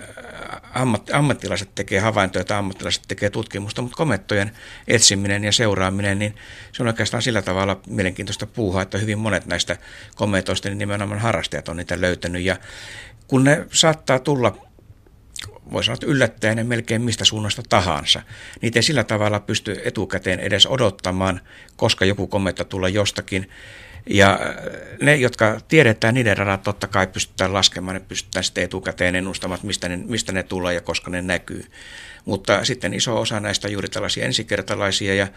ammat, 0.75 1.11
ammattilaiset 1.13 1.75
tekee 1.75 2.01
havaintoja 2.01 2.45
tai 2.45 2.59
ammattilaiset 2.59 3.03
tekee 3.09 3.31
tutkimusta, 3.31 3.83
mutta 3.83 3.97
komettojen 3.97 4.53
etsiminen 4.89 5.45
ja 5.45 5.53
seuraaminen, 5.53 6.19
niin 6.19 6.35
se 6.73 6.83
on 6.83 6.87
oikeastaan 6.87 7.23
sillä 7.23 7.43
tavalla 7.43 7.81
mielenkiintoista 7.87 8.47
puuhaa, 8.47 8.83
että 8.83 8.99
hyvin 8.99 9.19
monet 9.19 9.47
näistä 9.47 9.77
kometoista, 10.15 10.69
niin 10.69 10.79
nimenomaan 10.79 11.21
harrastajat 11.21 11.69
on 11.69 11.77
niitä 11.77 12.01
löytänyt. 12.01 12.43
Ja 12.43 12.57
kun 13.27 13.45
ne 13.45 13.67
saattaa 13.73 14.19
tulla 14.19 14.69
voi 15.73 15.85
sanoa, 15.85 15.95
että 15.95 16.07
yllättäen 16.07 16.67
melkein 16.67 17.03
mistä 17.03 17.25
suunnasta 17.25 17.63
tahansa. 17.69 18.23
Niitä 18.63 18.79
ei 18.79 18.83
sillä 18.83 19.05
tavalla 19.05 19.41
pysty 19.41 19.81
etukäteen 19.85 20.41
edes 20.41 20.67
odottamaan, 20.67 21.41
koska 21.77 22.05
joku 22.05 22.27
kometta 22.27 22.65
tulee 22.65 22.91
jostakin. 22.91 23.51
Ja 24.07 24.33
äh, 24.33 24.57
ne, 25.03 25.17
jotka 25.17 25.61
tiedetään, 25.69 26.15
niiden 26.15 26.37
radat 26.39 26.63
totta 26.63 26.87
kai 26.87 27.07
pystytään 27.07 27.53
laskemaan, 27.53 27.95
ne 27.95 28.01
pystytään 28.01 28.45
sitten 28.45 28.65
etukäteen 28.65 29.17
ennustamaan, 29.17 29.61
mistä 29.63 29.89
ne, 29.89 29.97
mistä 29.97 30.33
ne 30.33 30.43
tulee 30.43 30.75
ja 30.75 30.81
koska 30.81 31.11
ne 31.11 31.23
näkyy. 31.23 31.65
Mutta 32.25 32.65
sitten 32.65 32.95
iso 32.95 33.21
osa 33.21 33.41
näistä 33.41 33.69
on 33.69 33.73
juuri 33.73 33.89
tällaisia 33.89 34.25
ensikertalaisia 34.25 35.15
ja 35.15 35.29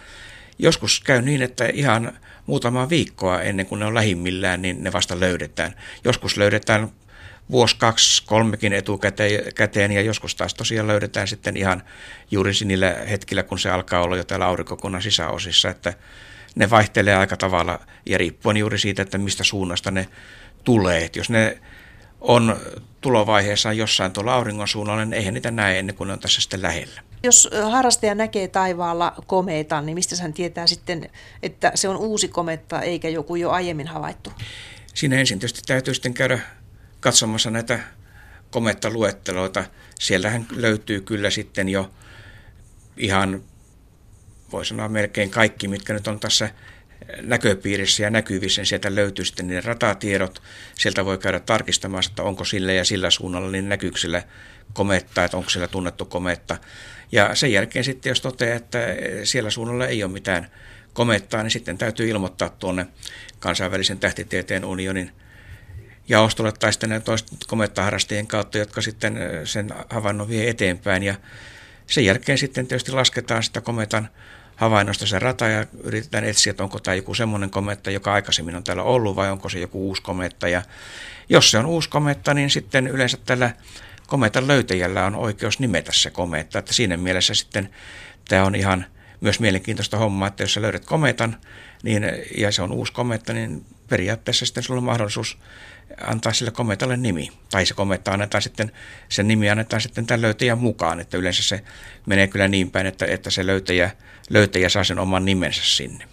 joskus 0.59 0.99
käy 0.99 1.21
niin, 1.21 1.41
että 1.41 1.65
ihan 1.65 2.19
muutama 2.45 2.89
viikkoa 2.89 3.41
ennen 3.41 3.65
kuin 3.65 3.79
ne 3.79 3.85
on 3.85 3.93
lähimmillään, 3.93 4.61
niin 4.61 4.83
ne 4.83 4.93
vasta 4.93 5.19
löydetään. 5.19 5.75
Joskus 6.03 6.37
löydetään 6.37 6.89
vuosi, 7.51 7.75
kaksi, 7.75 8.23
kolmekin 8.25 8.73
etukäteen 8.73 9.91
ja 9.91 10.01
joskus 10.01 10.35
taas 10.35 10.53
tosiaan 10.53 10.87
löydetään 10.87 11.27
sitten 11.27 11.57
ihan 11.57 11.83
juuri 12.31 12.51
niillä 12.65 12.95
hetkillä, 13.09 13.43
kun 13.43 13.59
se 13.59 13.69
alkaa 13.69 14.03
olla 14.03 14.17
jo 14.17 14.23
täällä 14.23 14.45
aurinkokunnan 14.45 15.01
sisäosissa, 15.01 15.69
että 15.69 15.93
ne 16.55 16.69
vaihtelee 16.69 17.15
aika 17.15 17.37
tavalla 17.37 17.79
ja 18.05 18.17
riippuen 18.17 18.57
juuri 18.57 18.79
siitä, 18.79 19.01
että 19.01 19.17
mistä 19.17 19.43
suunnasta 19.43 19.91
ne 19.91 20.07
tulee. 20.63 21.05
Et 21.05 21.15
jos 21.15 21.29
ne 21.29 21.57
on 22.21 22.59
tulovaiheessa 23.01 23.73
jossain 23.73 24.11
tuolla 24.11 24.33
auringon 24.33 24.67
suunnalla, 24.67 25.05
niin 25.05 25.13
eihän 25.13 25.33
niitä 25.33 25.51
näe 25.51 25.79
ennen 25.79 25.95
kuin 25.95 26.07
ne 26.07 26.13
on 26.13 26.19
tässä 26.19 26.41
sitten 26.41 26.61
lähellä. 26.61 27.01
Jos 27.23 27.49
harrastaja 27.71 28.15
näkee 28.15 28.47
taivaalla 28.47 29.13
komeetan, 29.27 29.85
niin 29.85 29.95
mistä 29.95 30.15
hän 30.21 30.33
tietää 30.33 30.67
sitten, 30.67 31.09
että 31.43 31.71
se 31.75 31.89
on 31.89 31.97
uusi 31.97 32.27
kometta 32.27 32.81
eikä 32.81 33.09
joku 33.09 33.35
jo 33.35 33.49
aiemmin 33.49 33.87
havaittu? 33.87 34.33
Siinä 34.93 35.15
ensin 35.15 35.39
tietysti 35.39 35.61
täytyy 35.65 35.93
sitten 35.93 36.13
käydä 36.13 36.39
katsomassa 36.99 37.51
näitä 37.51 37.79
komettaluetteloita. 38.51 39.63
Siellähän 39.99 40.47
löytyy 40.51 41.01
kyllä 41.01 41.29
sitten 41.29 41.69
jo 41.69 41.91
ihan 42.97 43.43
voi 44.51 44.65
sanoa 44.65 44.89
melkein 44.89 45.29
kaikki, 45.29 45.67
mitkä 45.67 45.93
nyt 45.93 46.07
on 46.07 46.19
tässä 46.19 46.49
näköpiirissä 47.21 48.03
ja 48.03 48.09
näkyvissä, 48.09 48.61
niin 48.61 48.67
sieltä 48.67 48.95
löytyy 48.95 49.25
sitten 49.25 49.47
ne 49.47 49.61
ratatiedot. 49.61 50.41
Sieltä 50.75 51.05
voi 51.05 51.17
käydä 51.17 51.39
tarkistamaan, 51.39 52.03
että 52.09 52.23
onko 52.23 52.45
sillä 52.45 52.73
ja 52.73 52.85
sillä 52.85 53.09
suunnalla 53.09 53.51
niin 53.51 53.69
näkyykö 53.69 53.97
sillä 53.97 54.23
kometta, 54.73 55.23
että 55.23 55.37
onko 55.37 55.49
siellä 55.49 55.67
tunnettu 55.67 56.05
kometta. 56.05 56.57
Ja 57.11 57.35
sen 57.35 57.51
jälkeen 57.51 57.85
sitten, 57.85 58.09
jos 58.09 58.21
toteaa, 58.21 58.55
että 58.55 58.79
siellä 59.23 59.49
suunnalla 59.49 59.87
ei 59.87 60.03
ole 60.03 60.11
mitään 60.11 60.47
komettaa, 60.93 61.43
niin 61.43 61.51
sitten 61.51 61.77
täytyy 61.77 62.09
ilmoittaa 62.09 62.49
tuonne 62.49 62.87
kansainvälisen 63.39 63.99
tähtitieteen 63.99 64.65
unionin 64.65 65.11
jaostolle 66.07 66.51
tai 66.51 66.73
sitten 66.73 66.89
ne 66.89 67.01
komettaharrastajien 67.47 68.27
kautta, 68.27 68.57
jotka 68.57 68.81
sitten 68.81 69.19
sen 69.43 69.69
havainnon 69.89 70.29
vie 70.29 70.49
eteenpäin. 70.49 71.03
Ja 71.03 71.15
sen 71.87 72.05
jälkeen 72.05 72.37
sitten 72.37 72.67
tietysti 72.67 72.91
lasketaan 72.91 73.43
sitä 73.43 73.61
kometan 73.61 74.09
havainnosta 74.61 75.07
se 75.07 75.19
rata 75.19 75.47
ja 75.47 75.65
yritetään 75.83 76.23
etsiä, 76.23 76.51
että 76.51 76.63
onko 76.63 76.79
tämä 76.79 76.95
joku 76.95 77.13
semmoinen 77.13 77.49
kometta, 77.49 77.91
joka 77.91 78.13
aikaisemmin 78.13 78.55
on 78.55 78.63
täällä 78.63 78.83
ollut 78.83 79.15
vai 79.15 79.31
onko 79.31 79.49
se 79.49 79.59
joku 79.59 79.87
uusi 79.87 80.01
kometta. 80.01 80.47
Ja 80.47 80.61
jos 81.29 81.51
se 81.51 81.57
on 81.57 81.65
uusi 81.65 81.89
kometta, 81.89 82.33
niin 82.33 82.49
sitten 82.49 82.87
yleensä 82.87 83.17
tällä 83.25 83.51
kometan 84.07 84.47
löytäjällä 84.47 85.05
on 85.05 85.15
oikeus 85.15 85.59
nimetä 85.59 85.91
se 85.93 86.09
kometta. 86.09 86.59
Että 86.59 86.73
siinä 86.73 86.97
mielessä 86.97 87.33
sitten 87.33 87.69
tämä 88.27 88.43
on 88.43 88.55
ihan 88.55 88.85
myös 89.21 89.39
mielenkiintoista 89.39 89.97
hommaa, 89.97 90.27
että 90.27 90.43
jos 90.43 90.53
sä 90.53 90.61
löydät 90.61 90.85
kometan 90.85 91.37
niin, 91.83 92.03
ja 92.37 92.51
se 92.51 92.61
on 92.61 92.71
uusi 92.71 92.93
kometta, 92.93 93.33
niin 93.33 93.65
periaatteessa 93.89 94.45
sitten 94.45 94.63
sulla 94.63 94.77
on 94.77 94.83
mahdollisuus 94.83 95.37
antaa 96.01 96.33
sille 96.33 96.51
kometalle 96.51 96.97
nimi. 96.97 97.31
Tai 97.51 97.65
se 97.65 97.73
kometta 97.73 98.11
annetaan 98.11 98.41
sitten, 98.41 98.71
sen 99.09 99.27
nimi 99.27 99.49
annetaan 99.49 99.81
sitten 99.81 100.05
tämän 100.05 100.21
löytäjän 100.21 100.57
mukaan, 100.57 100.99
että 100.99 101.17
yleensä 101.17 101.43
se 101.43 101.63
menee 102.05 102.27
kyllä 102.27 102.47
niin 102.47 102.71
päin, 102.71 102.87
että, 102.87 103.05
että 103.05 103.29
se 103.29 103.45
löytäjä, 103.45 103.91
löytäjä 104.33 104.69
saa 104.69 104.83
sen 104.83 104.99
oman 104.99 105.25
nimensä 105.25 105.61
sinne. 105.63 106.05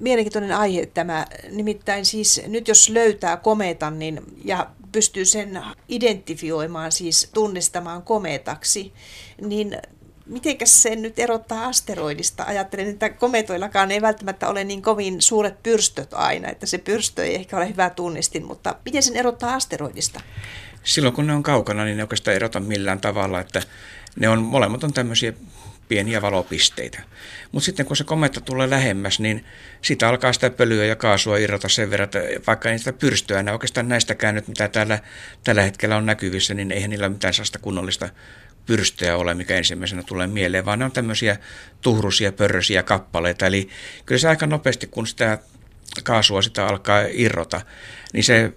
Mielenkiintoinen 0.00 0.52
aihe 0.52 0.86
tämä. 0.86 1.26
Nimittäin 1.50 2.04
siis 2.04 2.42
nyt 2.46 2.68
jos 2.68 2.88
löytää 2.88 3.36
kometan 3.36 3.98
niin, 3.98 4.20
ja 4.44 4.66
pystyy 4.92 5.24
sen 5.24 5.62
identifioimaan, 5.88 6.92
siis 6.92 7.30
tunnistamaan 7.34 8.02
kometaksi, 8.02 8.92
niin 9.40 9.76
mitenkäs 10.26 10.82
sen 10.82 11.02
nyt 11.02 11.18
erottaa 11.18 11.66
asteroidista? 11.66 12.44
Ajattelen, 12.44 12.88
että 12.88 13.10
kometoillakaan 13.10 13.90
ei 13.90 14.02
välttämättä 14.02 14.48
ole 14.48 14.64
niin 14.64 14.82
kovin 14.82 15.22
suuret 15.22 15.62
pyrstöt 15.62 16.14
aina, 16.14 16.48
että 16.48 16.66
se 16.66 16.78
pyrstö 16.78 17.24
ei 17.24 17.34
ehkä 17.34 17.56
ole 17.56 17.68
hyvä 17.68 17.90
tunnistin, 17.90 18.44
mutta 18.44 18.74
miten 18.84 19.02
sen 19.02 19.16
erottaa 19.16 19.54
asteroidista? 19.54 20.20
Silloin 20.84 21.14
kun 21.14 21.26
ne 21.26 21.32
on 21.32 21.42
kaukana, 21.42 21.84
niin 21.84 21.96
ne 21.96 22.02
oikeastaan 22.02 22.36
erota 22.36 22.60
millään 22.60 23.00
tavalla, 23.00 23.40
että 23.40 23.62
ne 24.16 24.28
on 24.28 24.42
molemmat 24.42 24.84
on 24.84 24.92
tämmöisiä 24.92 25.32
pieniä 25.90 26.22
valopisteitä. 26.22 26.98
Mutta 27.52 27.64
sitten 27.64 27.86
kun 27.86 27.96
se 27.96 28.04
kometta 28.04 28.40
tulee 28.40 28.70
lähemmäs, 28.70 29.20
niin 29.20 29.44
siitä 29.82 30.08
alkaa 30.08 30.32
sitä 30.32 30.50
pölyä 30.50 30.84
ja 30.84 30.96
kaasua 30.96 31.38
irrota 31.38 31.68
sen 31.68 31.90
verran, 31.90 32.04
että 32.04 32.20
vaikka 32.46 32.70
ei 32.70 32.78
sitä 32.78 32.92
pyrstöä 32.92 33.40
enää 33.40 33.54
oikeastaan 33.54 33.88
näistäkään 33.88 34.34
nyt, 34.34 34.48
mitä 34.48 34.68
täällä, 34.68 34.98
tällä 35.44 35.62
hetkellä 35.62 35.96
on 35.96 36.06
näkyvissä, 36.06 36.54
niin 36.54 36.72
eihän 36.72 36.90
niillä 36.90 37.08
mitään 37.08 37.34
sellaista 37.34 37.58
kunnollista 37.58 38.08
pyrstöjä 38.66 39.16
ole, 39.16 39.34
mikä 39.34 39.56
ensimmäisenä 39.56 40.02
tulee 40.02 40.26
mieleen, 40.26 40.64
vaan 40.64 40.78
ne 40.78 40.84
on 40.84 40.92
tämmöisiä 40.92 41.36
tuhrusia, 41.80 42.32
pörrösiä 42.32 42.82
kappaleita. 42.82 43.46
Eli 43.46 43.68
kyllä 44.06 44.18
se 44.18 44.28
aika 44.28 44.46
nopeasti, 44.46 44.86
kun 44.86 45.06
sitä 45.06 45.38
kaasua 46.04 46.42
sitä 46.42 46.66
alkaa 46.66 47.02
irrota, 47.10 47.60
niin 48.12 48.24
se 48.24 48.52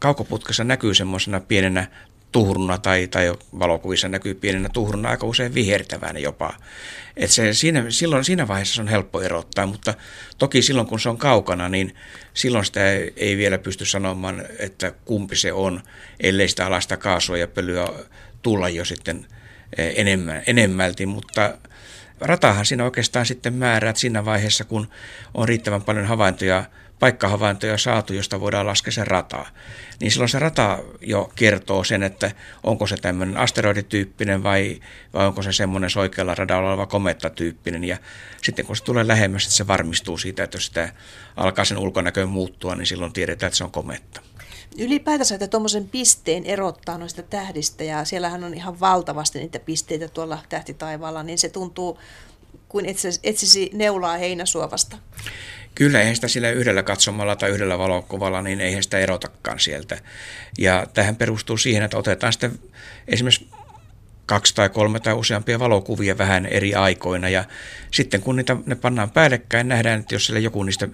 kaukoputkessa 0.00 0.64
näkyy 0.64 0.94
semmoisena 0.94 1.40
pienenä 1.40 1.86
tuhruna 2.32 2.78
tai, 2.78 3.08
tai 3.08 3.34
valokuvissa 3.58 4.08
näkyy 4.08 4.34
pienenä 4.34 4.68
tuhruna 4.68 5.08
aika 5.08 5.26
usein 5.26 5.54
vihertävänä 5.54 6.18
jopa. 6.18 6.54
Et 7.16 7.30
se, 7.30 7.54
siinä, 7.54 7.84
silloin, 7.88 8.24
siinä 8.24 8.48
vaiheessa 8.48 8.74
se 8.74 8.80
on 8.80 8.88
helppo 8.88 9.22
erottaa, 9.22 9.66
mutta 9.66 9.94
toki 10.38 10.62
silloin 10.62 10.86
kun 10.86 11.00
se 11.00 11.08
on 11.08 11.18
kaukana, 11.18 11.68
niin 11.68 11.94
silloin 12.34 12.64
sitä 12.64 12.92
ei, 12.92 13.12
ei 13.16 13.36
vielä 13.36 13.58
pysty 13.58 13.84
sanomaan, 13.84 14.44
että 14.58 14.92
kumpi 15.04 15.36
se 15.36 15.52
on, 15.52 15.82
ellei 16.20 16.48
sitä 16.48 16.66
alasta 16.66 16.96
kaasua 16.96 17.36
ja 17.36 17.48
pölyä 17.48 17.88
tulla 18.42 18.68
jo 18.68 18.84
sitten 18.84 19.26
eh, 19.78 19.92
enemmän, 19.96 20.42
enemmälti, 20.46 21.06
mutta 21.06 21.58
ratahan 22.20 22.66
siinä 22.66 22.84
oikeastaan 22.84 23.26
sitten 23.26 23.54
määrät 23.54 23.96
siinä 23.96 24.24
vaiheessa, 24.24 24.64
kun 24.64 24.88
on 25.34 25.48
riittävän 25.48 25.82
paljon 25.82 26.06
havaintoja 26.06 26.64
paikkahavaintoja 27.02 27.78
saatu, 27.78 28.12
josta 28.12 28.40
voidaan 28.40 28.66
laskea 28.66 28.92
se 28.92 29.04
rata. 29.04 29.46
Niin 30.00 30.10
silloin 30.10 30.28
se 30.28 30.38
rata 30.38 30.78
jo 31.00 31.32
kertoo 31.34 31.84
sen, 31.84 32.02
että 32.02 32.30
onko 32.62 32.86
se 32.86 32.96
tämmöinen 32.96 33.36
asteroidityyppinen 33.36 34.42
vai, 34.42 34.80
vai 35.12 35.26
onko 35.26 35.42
se 35.42 35.52
semmoinen 35.52 35.90
soikealla 35.90 36.34
radalla 36.34 36.68
oleva 36.68 36.86
komettatyyppinen. 36.86 37.84
Ja 37.84 37.98
sitten 38.42 38.66
kun 38.66 38.76
se 38.76 38.84
tulee 38.84 39.08
lähemmäs, 39.08 39.42
että 39.42 39.54
se 39.54 39.66
varmistuu 39.66 40.18
siitä, 40.18 40.44
että 40.44 40.56
jos 40.56 40.66
sitä 40.66 40.92
alkaa 41.36 41.64
sen 41.64 41.78
ulkonäköön 41.78 42.28
muuttua, 42.28 42.74
niin 42.74 42.86
silloin 42.86 43.12
tiedetään, 43.12 43.48
että 43.48 43.56
se 43.56 43.64
on 43.64 43.70
kometta. 43.70 44.20
Ylipäätänsä, 44.78 45.34
että 45.34 45.48
tuommoisen 45.48 45.88
pisteen 45.88 46.44
erottaa 46.44 46.98
noista 46.98 47.22
tähdistä, 47.22 47.84
ja 47.84 48.04
siellähän 48.04 48.44
on 48.44 48.54
ihan 48.54 48.80
valtavasti 48.80 49.38
niitä 49.38 49.58
pisteitä 49.58 50.08
tuolla 50.08 50.38
tähtitaivaalla, 50.48 51.22
niin 51.22 51.38
se 51.38 51.48
tuntuu 51.48 51.98
kuin 52.68 52.86
etsisi 53.22 53.70
neulaa 53.74 54.16
heinäsuovasta. 54.16 54.96
Kyllä, 55.74 56.00
eihän 56.00 56.14
sitä 56.14 56.28
sillä 56.28 56.50
yhdellä 56.50 56.82
katsomalla 56.82 57.36
tai 57.36 57.50
yhdellä 57.50 57.78
valokuvalla, 57.78 58.42
niin 58.42 58.60
eihän 58.60 58.82
sitä 58.82 58.98
erotakaan 58.98 59.60
sieltä. 59.60 59.98
Ja 60.58 60.86
tähän 60.94 61.16
perustuu 61.16 61.56
siihen, 61.56 61.82
että 61.82 61.98
otetaan 61.98 62.32
sitten 62.32 62.58
esimerkiksi 63.08 63.48
kaksi 64.26 64.54
tai 64.54 64.68
kolme 64.68 65.00
tai 65.00 65.14
useampia 65.14 65.58
valokuvia 65.58 66.18
vähän 66.18 66.46
eri 66.46 66.74
aikoina. 66.74 67.28
Ja 67.28 67.44
sitten 67.90 68.20
kun 68.20 68.36
niitä, 68.36 68.56
ne 68.66 68.74
pannaan 68.74 69.10
päällekkäin, 69.10 69.68
nähdään, 69.68 70.00
että 70.00 70.14
jos 70.14 70.26
siellä 70.26 70.40
joku 70.40 70.62
niistä 70.62 70.88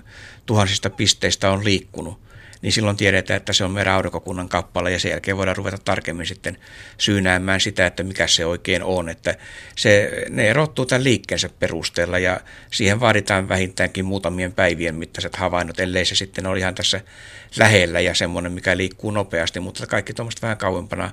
tuhansista 0.47 0.91
pisteistä 0.91 1.51
on 1.51 1.64
liikkunut, 1.64 2.21
niin 2.62 2.73
silloin 2.73 2.97
tiedetään, 2.97 3.37
että 3.37 3.53
se 3.53 3.64
on 3.64 3.71
meidän 3.71 3.94
aurinkokunnan 3.94 4.49
kappale 4.49 4.92
ja 4.92 4.99
sen 4.99 5.11
jälkeen 5.11 5.37
voidaan 5.37 5.57
ruveta 5.57 5.79
tarkemmin 5.85 6.27
sitten 6.27 6.59
syynäämään 6.99 7.61
sitä, 7.61 7.87
että 7.87 8.03
mikä 8.03 8.27
se 8.27 8.47
oikein 8.47 8.83
on. 8.83 9.09
Että 9.09 9.35
se, 9.77 10.11
ne 10.31 10.49
erottuu 10.49 10.87
tämän 10.87 11.05
liikkeensä 11.05 11.49
perusteella 11.59 12.18
ja 12.18 12.40
siihen 12.71 13.01
vaaditaan 13.01 13.49
vähintäänkin 13.49 14.05
muutamien 14.05 14.53
päivien 14.53 14.94
mittaiset 14.94 15.37
havainnot, 15.37 15.81
ellei 15.81 16.05
se 16.05 16.14
sitten 16.14 16.47
ole 16.47 16.59
ihan 16.59 16.75
tässä 16.75 17.01
lähellä 17.57 18.01
ja 18.01 18.14
semmoinen, 18.14 18.53
mikä 18.53 18.77
liikkuu 18.77 19.11
nopeasti, 19.11 19.61
mutta 19.61 19.87
kaikki 19.87 20.12
tuommoista 20.12 20.42
vähän 20.42 20.57
kauempana 20.57 21.11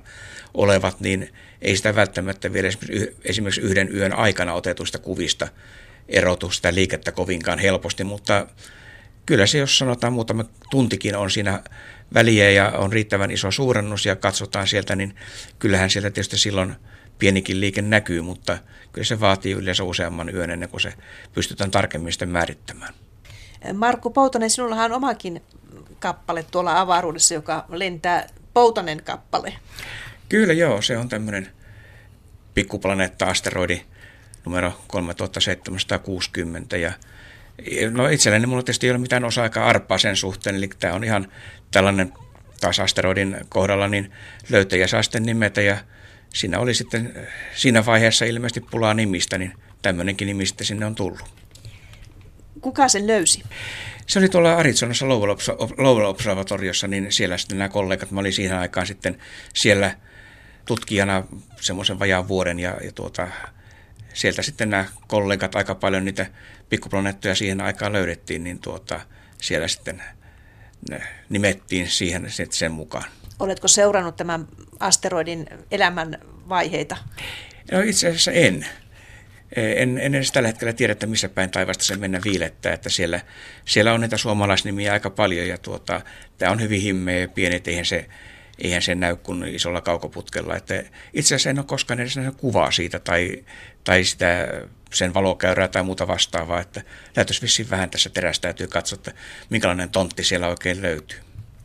olevat, 0.54 1.00
niin 1.00 1.34
ei 1.62 1.78
sitä 1.78 1.96
välttämättä 1.96 2.54
vielä 2.54 2.70
esimerkiksi 3.26 3.62
yhden 3.62 3.96
yön 3.96 4.14
aikana 4.14 4.54
otetuista 4.54 4.98
kuvista 4.98 5.48
erotu 6.10 6.50
sitä 6.50 6.74
liikettä 6.74 7.12
kovinkaan 7.12 7.60
helposti, 7.60 8.04
mutta 8.04 8.48
kyllä 9.26 9.46
se, 9.46 9.58
jos 9.58 9.78
sanotaan 9.78 10.14
muutama 10.14 10.46
tuntikin 10.72 11.16
on 11.16 11.32
siinä 11.32 11.64
väliä 12.14 12.52
ja 12.52 12.70
on 12.70 12.94
riittävän 12.94 13.32
iso 13.32 13.52
suurennus 13.52 14.06
ja 14.06 14.16
katsotaan 14.16 14.68
sieltä, 14.68 14.96
niin 14.96 15.16
kyllähän 15.60 15.90
sieltä 15.90 16.10
tietysti 16.10 16.38
silloin 16.38 16.76
pienikin 17.20 17.60
liike 17.60 17.82
näkyy, 17.82 18.22
mutta 18.22 18.58
kyllä 18.92 19.06
se 19.06 19.20
vaatii 19.20 19.54
yleensä 19.54 19.84
useamman 19.84 20.36
yön 20.36 20.50
ennen 20.50 20.70
kuin 20.70 20.82
se 20.82 20.94
pystytään 21.34 21.72
tarkemmin 21.72 22.12
sitten 22.12 22.30
määrittämään. 22.30 22.94
Markku 23.74 24.10
Poutonen, 24.10 24.50
sinullahan 24.50 24.92
on 24.92 24.98
omakin 24.98 25.42
kappale 26.00 26.46
tuolla 26.52 26.80
avaruudessa, 26.80 27.34
joka 27.34 27.66
lentää 27.70 28.28
Poutonen 28.54 29.04
kappale. 29.04 29.54
Kyllä 30.30 30.54
joo, 30.54 30.82
se 30.82 30.98
on 30.98 31.10
tämmöinen 31.10 31.50
pikkuplaneetta-asteroidi 32.54 33.82
numero 34.46 34.82
3760 34.88 36.78
ja 36.78 36.94
No 37.92 38.08
itselleni 38.08 38.48
mulla 38.48 38.64
tietysti 38.64 38.88
ei 38.88 38.92
ole 38.92 39.00
mitään 39.00 39.26
osa-aikaa 39.26 39.68
arpaa 39.68 39.98
sen 39.98 40.16
suhteen, 40.16 40.56
eli 40.56 40.70
tämä 40.80 40.94
on 40.94 41.04
ihan 41.04 41.32
tällainen 41.72 42.14
taas 42.62 42.80
asteroidin 42.80 43.38
kohdalla, 43.50 43.88
niin 43.88 44.12
löytäjä 44.50 44.88
saa 44.88 45.04
sitten 45.04 45.24
nimetä 45.24 45.62
ja 45.62 45.78
siinä 46.34 46.60
oli 46.60 46.74
sitten 46.74 47.28
siinä 47.56 47.86
vaiheessa 47.86 48.26
ilmeisesti 48.26 48.62
pulaa 48.72 48.94
nimistä, 48.94 49.38
niin 49.38 49.54
tämmöinenkin 49.82 50.26
nimi 50.26 50.46
sitten 50.46 50.68
sinne 50.68 50.86
on 50.86 50.96
tullut. 50.96 51.24
Kuka 52.62 52.88
sen 52.88 53.08
löysi? 53.08 53.44
Se 54.08 54.20
oli 54.20 54.30
tuolla 54.30 54.56
Arizonassa 54.56 55.08
Lowell 55.78 56.06
Observatoriossa, 56.06 56.88
niin 56.88 57.12
siellä 57.12 57.38
sitten 57.38 57.58
nämä 57.58 57.70
kollegat, 57.70 58.12
mä 58.12 58.20
olin 58.20 58.34
siihen 58.34 58.58
aikaan 58.58 58.88
sitten 58.88 59.18
siellä 59.54 59.96
tutkijana 60.66 61.24
semmoisen 61.62 62.00
vajaan 62.00 62.28
vuoden 62.28 62.60
ja, 62.60 62.78
ja 62.84 62.92
tuota, 62.92 63.28
sieltä 64.14 64.42
sitten 64.42 64.70
nämä 64.70 64.86
kollegat 65.08 65.56
aika 65.56 65.76
paljon 65.76 66.06
niitä 66.06 66.26
pikkuplaneettoja 66.70 67.36
siihen 67.36 67.62
aikaan 67.62 67.94
löydettiin, 67.94 68.44
niin 68.44 68.60
tuota, 68.60 69.02
siellä 69.42 69.68
sitten 69.68 70.04
nimettiin 71.30 71.90
siihen 71.90 72.28
sen 72.50 72.72
mukaan. 72.72 73.06
Oletko 73.40 73.68
seurannut 73.68 74.16
tämän 74.16 74.48
asteroidin 74.80 75.48
elämän 75.72 76.18
vaiheita? 76.50 76.98
No 77.72 77.82
itse 77.82 78.08
asiassa 78.08 78.32
en. 78.32 78.66
En, 79.56 79.98
en 79.98 80.16
edes 80.16 80.32
tällä 80.32 80.48
hetkellä 80.48 80.74
tiedä, 80.74 80.92
että 80.92 81.08
missä 81.08 81.30
päin 81.30 81.52
taivasta 81.52 81.84
se 81.84 81.96
mennä 81.96 82.20
viilettää, 82.24 82.74
että 82.74 82.90
siellä, 82.90 83.20
siellä 83.66 83.94
on 83.94 84.02
niitä 84.02 84.18
suomalaisnimiä 84.18 84.94
aika 84.94 85.10
paljon 85.10 85.48
ja 85.48 85.58
tuota, 85.58 86.02
tämä 86.38 86.52
on 86.52 86.62
hyvin 86.62 86.82
himmeä 86.82 87.20
ja 87.20 87.28
pieni, 87.28 87.62
eihän 87.68 87.86
se, 87.86 88.06
eihän 88.60 88.82
se 88.82 88.96
näy 88.96 89.16
kuin 89.16 89.44
isolla 89.44 89.82
kaukoputkella. 89.82 90.56
Että 90.56 90.84
itse 91.14 91.36
asiassa 91.36 91.50
en 91.50 91.60
ole 91.60 91.66
koskaan 91.66 92.00
edes 92.00 92.18
nähnyt 92.18 92.36
kuvaa 92.36 92.72
siitä 92.72 93.00
tai, 93.00 93.44
tai 93.84 94.04
sitä 94.04 94.48
sen 94.94 95.14
valokäyrää 95.14 95.68
tai 95.68 95.84
muuta 95.84 96.08
vastaavaa, 96.08 96.62
että 96.62 96.82
täytyisi 97.14 97.42
vissiin 97.42 97.70
vähän 97.70 97.90
tässä 97.90 98.10
täytyy 98.42 98.68
katsoa, 98.68 98.96
että 98.96 99.12
minkälainen 99.50 99.90
tontti 99.90 100.24
siellä 100.24 100.48
oikein 100.48 100.82
löytyy. 100.82 101.20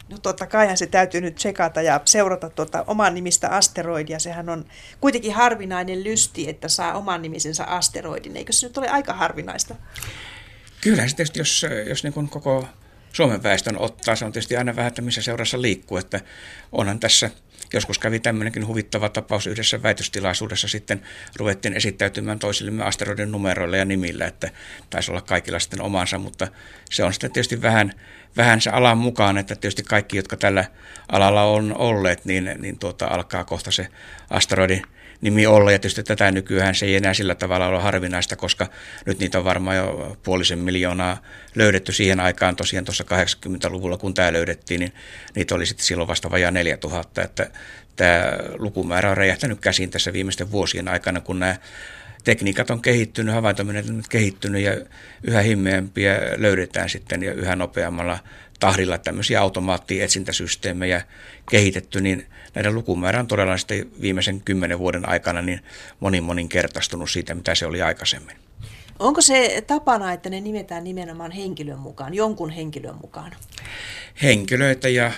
No 0.09 0.19
totta 0.19 0.47
kai 0.47 0.77
se 0.77 0.87
täytyy 0.87 1.21
nyt 1.21 1.35
tsekata 1.35 1.83
ja 1.83 2.01
seurata 2.05 2.51
tuota 2.51 2.85
oman 2.87 3.15
nimistä 3.15 3.49
asteroidia. 3.49 4.19
Sehän 4.19 4.49
on 4.49 4.65
kuitenkin 5.01 5.35
harvinainen 5.35 6.05
lysti, 6.05 6.49
että 6.49 6.69
saa 6.69 6.95
oman 6.95 7.23
nimisensä 7.23 7.65
asteroidin. 7.65 8.37
Eikö 8.37 8.53
se 8.53 8.67
nyt 8.67 8.79
ole 8.79 8.89
aika 8.89 9.13
harvinaista? 9.13 9.75
Kyllä 10.81 11.09
se 11.09 11.17
tietysti, 11.17 11.39
jos, 11.39 11.67
jos 11.89 12.05
niin 12.05 12.29
koko 12.29 12.69
Suomen 13.13 13.43
väestön 13.43 13.79
ottaa, 13.79 14.17
se 14.17 14.25
on 14.25 14.33
tietysti 14.33 14.57
aina 14.57 14.77
vähän, 14.77 14.89
että 14.89 15.03
missä 15.03 15.23
seurassa 15.23 15.63
liikkuu. 15.63 15.99
Että 15.99 16.21
onhan 16.73 17.01
tässä 17.01 17.31
joskus 17.73 17.99
kävi 17.99 18.21
tämmöinenkin 18.21 18.67
huvittava 18.67 19.09
tapaus 19.09 19.47
yhdessä 19.47 19.83
väitöstilaisuudessa 19.83 20.69
sitten 20.69 21.03
ruvettiin 21.37 21.77
esittäytymään 21.77 22.39
toisillemme 22.39 22.85
asteroidin 22.85 23.33
numeroilla 23.33 23.77
ja 23.77 23.85
nimillä, 23.85 24.27
että 24.27 24.51
taisi 24.91 25.11
olla 25.11 25.21
kaikilla 25.21 25.59
sitten 25.59 25.83
omansa, 25.83 26.19
mutta 26.19 26.49
se 26.91 27.05
on 27.05 27.13
sitten 27.13 27.33
tietysti 27.33 27.63
vähän, 27.63 27.93
vähän 28.37 28.61
se 28.61 28.71
alan 28.71 28.99
mukaan, 28.99 29.39
että 29.39 29.55
tietysti 29.55 29.83
kaikki, 29.83 30.17
jotka 30.17 30.37
tällä 30.37 30.65
alalla 31.09 31.43
on 31.43 31.77
olleet, 31.77 32.25
niin, 32.25 32.51
niin 32.59 32.79
tuota, 32.79 33.07
alkaa 33.07 33.45
kohta 33.45 33.71
se 33.71 33.89
asteroidin 34.31 34.83
nimi 35.21 35.47
olla. 35.47 35.73
Ja 35.73 35.79
tietysti 35.79 36.03
tätä 36.03 36.31
nykyään 36.31 36.75
se 36.75 36.87
ei 36.87 36.97
enää 36.97 37.15
sillä 37.15 37.35
tavalla 37.35 37.67
ole 37.67 37.81
harvinaista, 37.81 38.37
koska 38.37 38.67
nyt 39.07 39.19
niitä 39.19 39.39
on 39.39 39.45
varmaan 39.45 39.77
jo 39.77 40.17
puolisen 40.23 40.59
miljoonaa 40.59 41.23
löydetty 41.55 41.93
siihen 41.93 42.21
aikaan. 42.21 42.57
Tosiaan 42.57 42.85
tuossa 42.85 43.05
80-luvulla, 43.05 43.97
kun 43.97 44.15
tämä 44.15 44.33
löydettiin, 44.33 44.81
niin 44.81 44.93
niitä 45.35 45.55
oli 45.55 45.67
sitten 45.67 45.87
silloin 45.87 46.09
vasta 46.09 46.31
vajaa 46.31 46.51
4000. 46.51 47.23
Että 47.23 47.51
tämä 47.97 48.33
lukumäärä 48.59 49.11
on 49.11 49.17
räjähtänyt 49.17 49.61
käsiin 49.61 49.91
tässä 49.91 50.13
viimeisten 50.13 50.51
vuosien 50.51 50.89
aikana, 50.89 51.21
kun 51.21 51.39
nämä 51.39 51.57
tekniikat 52.25 52.71
on 52.71 52.83
kehittynyt, 52.83 53.35
havaintomenetelmät 53.35 54.09
kehittynyt 54.09 54.63
ja 54.63 54.77
yhä 55.23 55.41
himmeämpiä 55.41 56.21
löydetään 56.37 56.89
sitten 56.89 57.23
ja 57.23 57.33
yhä 57.33 57.57
nopeammalla 57.57 58.19
tahdilla 58.61 58.99
tämmöisiä 58.99 59.41
automaattietsintäsysteemejä 59.41 61.03
kehitetty, 61.51 62.01
niin 62.01 62.27
näiden 62.55 62.75
lukumäärä 62.75 63.21
on 63.21 63.27
todella 63.27 63.57
sitten 63.57 63.91
viimeisen 64.01 64.41
kymmenen 64.41 64.79
vuoden 64.79 65.09
aikana 65.09 65.43
niin 65.43 65.61
monin 66.01 66.25
moninkertaistunut 66.25 67.11
siitä, 67.11 67.35
mitä 67.35 67.55
se 67.55 67.67
oli 67.67 67.83
aikaisemmin. 67.83 68.37
Onko 68.99 69.21
se 69.21 69.65
tapana, 69.67 70.13
että 70.13 70.31
ne 70.31 70.41
nimetään 70.41 70.85
nimenomaan 70.85 71.31
henkilön 71.31 71.79
mukaan, 71.79 72.15
jonkun 72.15 72.51
henkilön 72.51 72.97
mukaan? 73.03 73.33
Henkilöitä 74.23 74.89
ja 74.89 75.13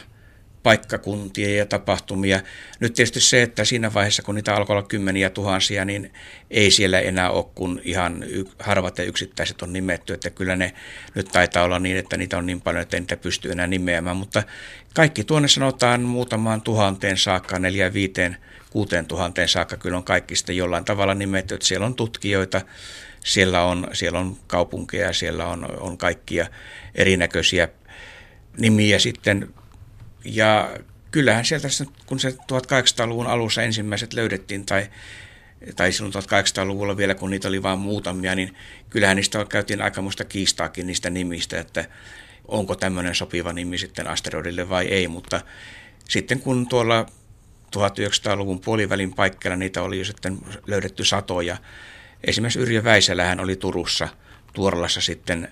paikkakuntia 0.63 1.57
ja 1.57 1.67
tapahtumia. 1.67 2.41
Nyt 2.81 2.95
tietysti 2.95 3.21
se, 3.21 3.43
että 3.43 3.65
siinä 3.65 3.95
vaiheessa, 3.95 4.23
kun 4.23 4.35
niitä 4.35 4.55
alkoi 4.55 4.77
olla 4.77 4.89
kymmeniä 4.89 5.31
tuhansia, 5.31 5.85
niin 5.85 6.13
ei 6.51 6.71
siellä 6.71 7.01
enää 7.01 7.31
ole, 7.31 7.45
kun 7.55 7.81
ihan 7.85 8.25
harvat 8.59 8.99
ja 8.99 9.05
yksittäiset 9.05 9.63
on 9.63 9.73
nimetty. 9.73 10.13
Että 10.13 10.31
kyllä 10.31 10.57
ne 10.57 10.75
nyt 11.15 11.29
taitaa 11.29 11.65
olla 11.65 11.79
niin, 11.79 11.97
että 11.97 12.17
niitä 12.17 12.39
on 12.39 12.47
niin 12.47 12.61
paljon, 12.61 12.83
että 12.83 13.01
niitä 13.01 13.17
pystyy 13.17 13.53
enää 13.53 13.67
nimeämään. 13.67 14.17
Mutta 14.17 14.43
kaikki 14.95 15.25
tuonne 15.25 15.49
sanotaan 15.49 16.01
muutamaan 16.01 16.63
tuhanteen 16.63 17.17
saakka, 17.17 17.59
neljä, 17.59 17.93
viiteen, 17.93 18.37
kuuteen 18.71 19.07
tuhanteen 19.07 19.49
saakka 19.49 19.77
kyllä 19.77 19.97
on 19.97 20.05
kaikki 20.05 20.37
sitten 20.37 20.57
jollain 20.57 20.85
tavalla 20.85 21.15
nimetty. 21.15 21.55
Että 21.55 21.67
siellä 21.67 21.87
on 21.87 21.95
tutkijoita, 21.95 22.61
siellä 23.21 23.65
on, 23.65 23.89
siellä 23.93 24.19
on 24.19 24.37
kaupunkeja, 24.47 25.13
siellä 25.13 25.47
on, 25.47 25.81
on 25.81 25.99
kaikkia 25.99 26.47
erinäköisiä 26.95 27.69
nimiä 28.59 28.99
sitten 28.99 29.55
ja 30.25 30.71
kyllähän 31.11 31.45
sieltä, 31.45 31.69
kun 32.07 32.21
se 32.21 32.31
1800-luvun 32.31 33.27
alussa 33.27 33.63
ensimmäiset 33.63 34.13
löydettiin, 34.13 34.67
tai, 34.67 34.91
tai 35.77 35.93
silloin 35.93 36.15
1800-luvulla 36.15 36.97
vielä, 36.97 37.15
kun 37.15 37.31
niitä 37.31 37.49
oli 37.49 37.63
vain 37.63 37.79
muutamia, 37.79 38.35
niin 38.35 38.57
kyllähän 38.91 39.17
niistä 39.17 39.45
käytiin 39.45 39.83
aikamoista 39.83 40.25
kiistaakin 40.25 40.87
niistä 40.87 41.11
nimistä, 41.11 41.61
että 41.61 41.85
onko 42.49 42.75
tämmöinen 42.75 43.15
sopiva 43.15 43.53
nimi 43.53 43.79
sitten 43.79 44.07
asteroidille 44.07 44.69
vai 44.69 44.87
ei, 44.87 45.09
mutta 45.09 45.41
sitten 46.09 46.41
kun 46.41 46.69
tuolla 46.69 47.07
1900-luvun 47.77 48.61
puolivälin 48.61 49.15
paikkeilla 49.15 49.57
niitä 49.57 49.83
oli 49.83 49.99
jo 49.99 50.05
sitten 50.05 50.39
löydetty 50.67 51.05
satoja. 51.05 51.57
Esimerkiksi 52.25 52.59
Yrjö 52.59 52.85
Väisälähän 52.85 53.41
oli 53.41 53.57
Turussa, 53.57 54.09
Tuorlassa 54.53 55.01
sitten 55.01 55.49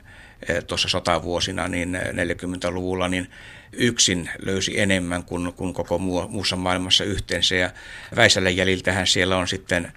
tuossa 0.67 0.89
sotavuosina, 0.89 1.69
niin 1.69 1.99
40-luvulla, 2.13 3.05
eh, 3.05 3.11
niin 3.11 3.31
yksin 3.73 4.31
löysi 4.39 4.81
enemmän 4.81 5.25
kuin, 5.25 5.53
kuin 5.53 5.75
koko 5.75 5.99
muussa 6.29 6.57
maailmassa 6.57 7.05
yhteensä. 7.05 7.55
Ja 7.55 7.71
Väisälän 8.17 8.57
jäljiltähän 8.57 9.07
siellä 9.07 9.37
on 9.37 9.49
sitten 9.49 9.93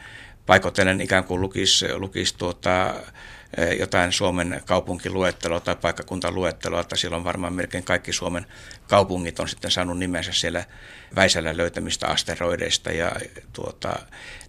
paikotellen 0.45 1.01
ikään 1.01 1.23
kuin 1.23 1.41
lukisi, 1.41 1.93
lukisi 1.93 2.38
tuota, 2.38 2.93
Eh, 3.58 3.79
jotain 3.79 4.12
Suomen 4.12 4.62
kaupunkiluetteloa 4.65 5.60
tai 5.60 5.75
paikkakuntaluetteloa, 5.75 6.82
että 6.82 6.95
silloin 6.95 7.23
varmaan 7.23 7.53
melkein 7.53 7.84
kaikki 7.84 8.13
Suomen 8.13 8.45
kaupungit 8.88 9.39
on 9.39 9.49
sitten 9.49 9.71
saanut 9.71 9.99
nimensä 9.99 10.32
siellä 10.32 10.63
Väisällä 11.15 11.58
löytämistä 11.58 12.08
asteroideista 12.08 12.91
ja 12.91 13.12
tuota, 13.53 13.95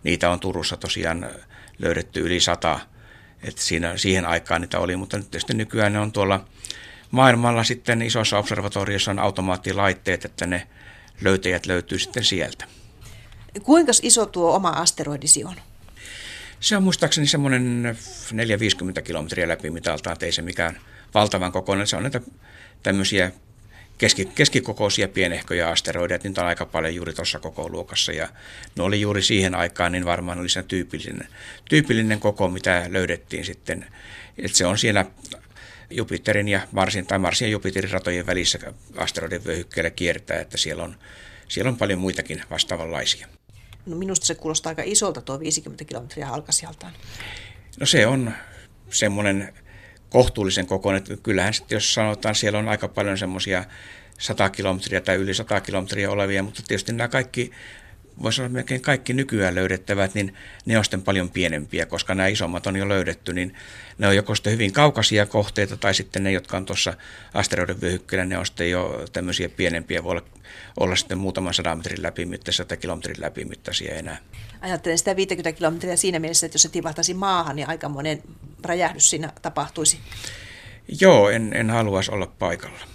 niitä 0.03 0.31
on 0.31 0.41
Turussa 0.41 0.77
tosiaan 0.77 1.31
löydetty 1.79 2.21
yli 2.21 2.41
sata, 2.41 2.81
että 3.45 3.63
siinä, 3.63 3.97
siihen 3.97 4.27
aikaan 4.27 4.61
niitä 4.61 4.79
oli, 4.79 4.97
mutta 4.97 5.17
nyt 5.17 5.31
tietysti 5.31 5.55
nykyään 5.55 5.93
ne 5.93 5.99
on 5.99 6.13
tuolla 6.13 6.45
maailmalla 7.11 7.65
sitten 7.65 8.03
isossa 8.03 8.39
observatoriossa 8.39 9.11
on 9.11 9.19
automaattilaitteet, 9.19 10.25
että 10.25 10.47
ne 10.47 10.67
löytäjät 11.21 11.67
löytyy 11.67 11.99
sitten 11.99 12.25
sieltä. 12.25 12.65
Kuinka 13.63 13.93
iso 14.03 14.27
tuo 14.27 14.55
oma 14.55 14.69
asteroidisi 14.69 15.45
on? 15.45 15.55
Se 16.61 16.77
on 16.77 16.83
muistaakseni 16.83 17.27
semmoinen 17.27 17.97
450 18.33 19.03
kilometriä 19.03 19.49
läpi 19.49 19.71
mitaltaan, 19.71 20.17
ei 20.21 20.33
se 20.33 20.43
mikään 20.43 20.81
valtavan 21.15 21.53
kokoinen. 21.53 21.87
Se 21.87 21.97
on 21.97 22.03
näitä 22.03 22.21
tämmöisiä 22.83 23.33
keski, 24.05 24.25
keskikokoisia 24.35 25.09
pienehköjä 25.09 25.69
asteroideja, 25.69 26.21
niitä 26.25 26.41
on 26.41 26.47
aika 26.47 26.67
paljon 26.67 26.95
juuri 26.95 27.13
tuossa 27.13 27.39
koko 27.39 27.69
luokassa. 27.69 28.13
Ja 28.13 28.29
ne 28.77 28.83
oli 28.83 29.01
juuri 29.01 29.23
siihen 29.23 29.55
aikaan, 29.55 29.93
niin 29.93 30.05
varmaan 30.05 30.39
oli 30.39 30.49
se 30.49 30.63
tyypillinen, 30.63 31.29
tyypillinen 31.69 32.21
koko, 32.21 32.49
mitä 32.49 32.87
löydettiin 32.89 33.45
sitten. 33.45 33.87
Et 34.39 34.55
se 34.55 34.67
on 34.67 34.79
siellä 34.79 35.05
Jupiterin 35.91 36.49
ja 36.49 36.61
Marsin 36.73 37.07
tai 37.07 37.19
Marsin 37.19 37.47
ja 37.47 37.53
Jupiterin 37.53 37.91
ratojen 37.91 38.27
välissä 38.27 38.59
asteroiden 38.97 39.45
vyöhykkeellä 39.45 39.91
kiertää, 39.91 40.41
että 40.41 40.57
siellä 40.57 40.85
on, 40.85 40.97
siellä 41.49 41.69
on 41.69 41.77
paljon 41.77 41.99
muitakin 41.99 42.43
vastaavanlaisia. 42.51 43.29
No 43.87 43.97
minusta 43.97 44.27
se 44.27 44.35
kuulostaa 44.35 44.71
aika 44.71 44.83
isolta 44.85 45.21
tuo 45.21 45.41
50 45.41 45.85
kilometriä 45.85 46.27
halkasijaltaan. 46.27 46.93
No 47.81 47.87
se 47.87 48.07
on 48.07 48.33
semmoinen 48.91 49.55
kohtuullisen 50.15 50.67
kokoinen, 50.67 51.03
kyllähän 51.23 51.55
sitten 51.55 51.77
jos 51.77 51.95
sanotaan, 51.95 52.35
siellä 52.35 52.59
on 52.59 52.69
aika 52.69 52.89
paljon 52.89 53.19
semmoisia 53.19 53.65
100 54.19 54.51
kilometriä 54.51 55.01
tai 55.01 55.17
yli 55.17 55.35
100 55.35 55.61
kilometriä 55.61 56.11
olevia, 56.11 56.43
mutta 56.43 56.63
tietysti 56.69 56.93
nämä 56.93 57.09
kaikki 57.09 57.51
voisi 58.23 58.43
olla 58.43 58.49
melkein 58.49 58.81
kaikki 58.81 59.13
nykyään 59.13 59.55
löydettävät, 59.55 60.15
niin 60.15 60.35
ne 60.67 60.79
on 60.79 60.85
sitten 60.85 61.03
paljon 61.03 61.31
pienempiä, 61.31 61.87
koska 61.87 62.15
nämä 62.15 62.27
isommat 62.27 62.67
on 62.67 62.77
jo 62.77 62.89
löydetty, 62.89 63.33
niin 63.33 63.55
ne 63.99 64.09
on 64.09 64.17
joko 64.17 64.35
sitten 64.35 64.53
hyvin 64.53 64.73
kaukaisia 64.73 65.27
kohteita, 65.27 65.77
tai 65.77 65.95
sitten 65.95 66.25
ne, 66.25 66.33
jotka 66.33 66.57
on 66.57 66.67
tuossa 66.67 66.95
asteroiden 67.35 67.81
vyöhykkeellä, 67.81 68.25
ne 68.25 68.39
on 68.39 68.47
sitten 68.47 68.71
jo 68.71 69.05
tämmöisiä 69.13 69.49
pienempiä, 69.49 70.05
voi 70.05 70.11
olla, 70.11 70.23
olla 70.81 70.97
sitten 70.97 71.19
muutaman 71.19 71.55
sadan 71.55 71.79
metrin 71.79 72.03
läpimittaisia 72.03 72.65
tai 72.65 72.77
kilometrin 72.77 73.21
läpimittaisia 73.21 73.95
enää. 73.95 74.19
Ajattelen 74.65 74.99
sitä 74.99 75.17
50 75.17 75.53
kilometriä 75.53 75.97
siinä 75.97 76.19
mielessä, 76.19 76.47
että 76.47 76.55
jos 76.55 76.63
se 76.63 76.69
tipahtaisi 76.69 77.15
maahan, 77.15 77.57
niin 77.57 77.69
aika 77.69 77.89
monen 77.89 78.23
räjähdys 78.65 79.11
siinä 79.11 79.33
tapahtuisi. 79.43 79.99
Joo, 81.01 81.31
en, 81.31 81.53
en 81.53 81.71
haluaisi 81.71 82.11
olla 82.11 82.27
paikalla. 82.27 82.94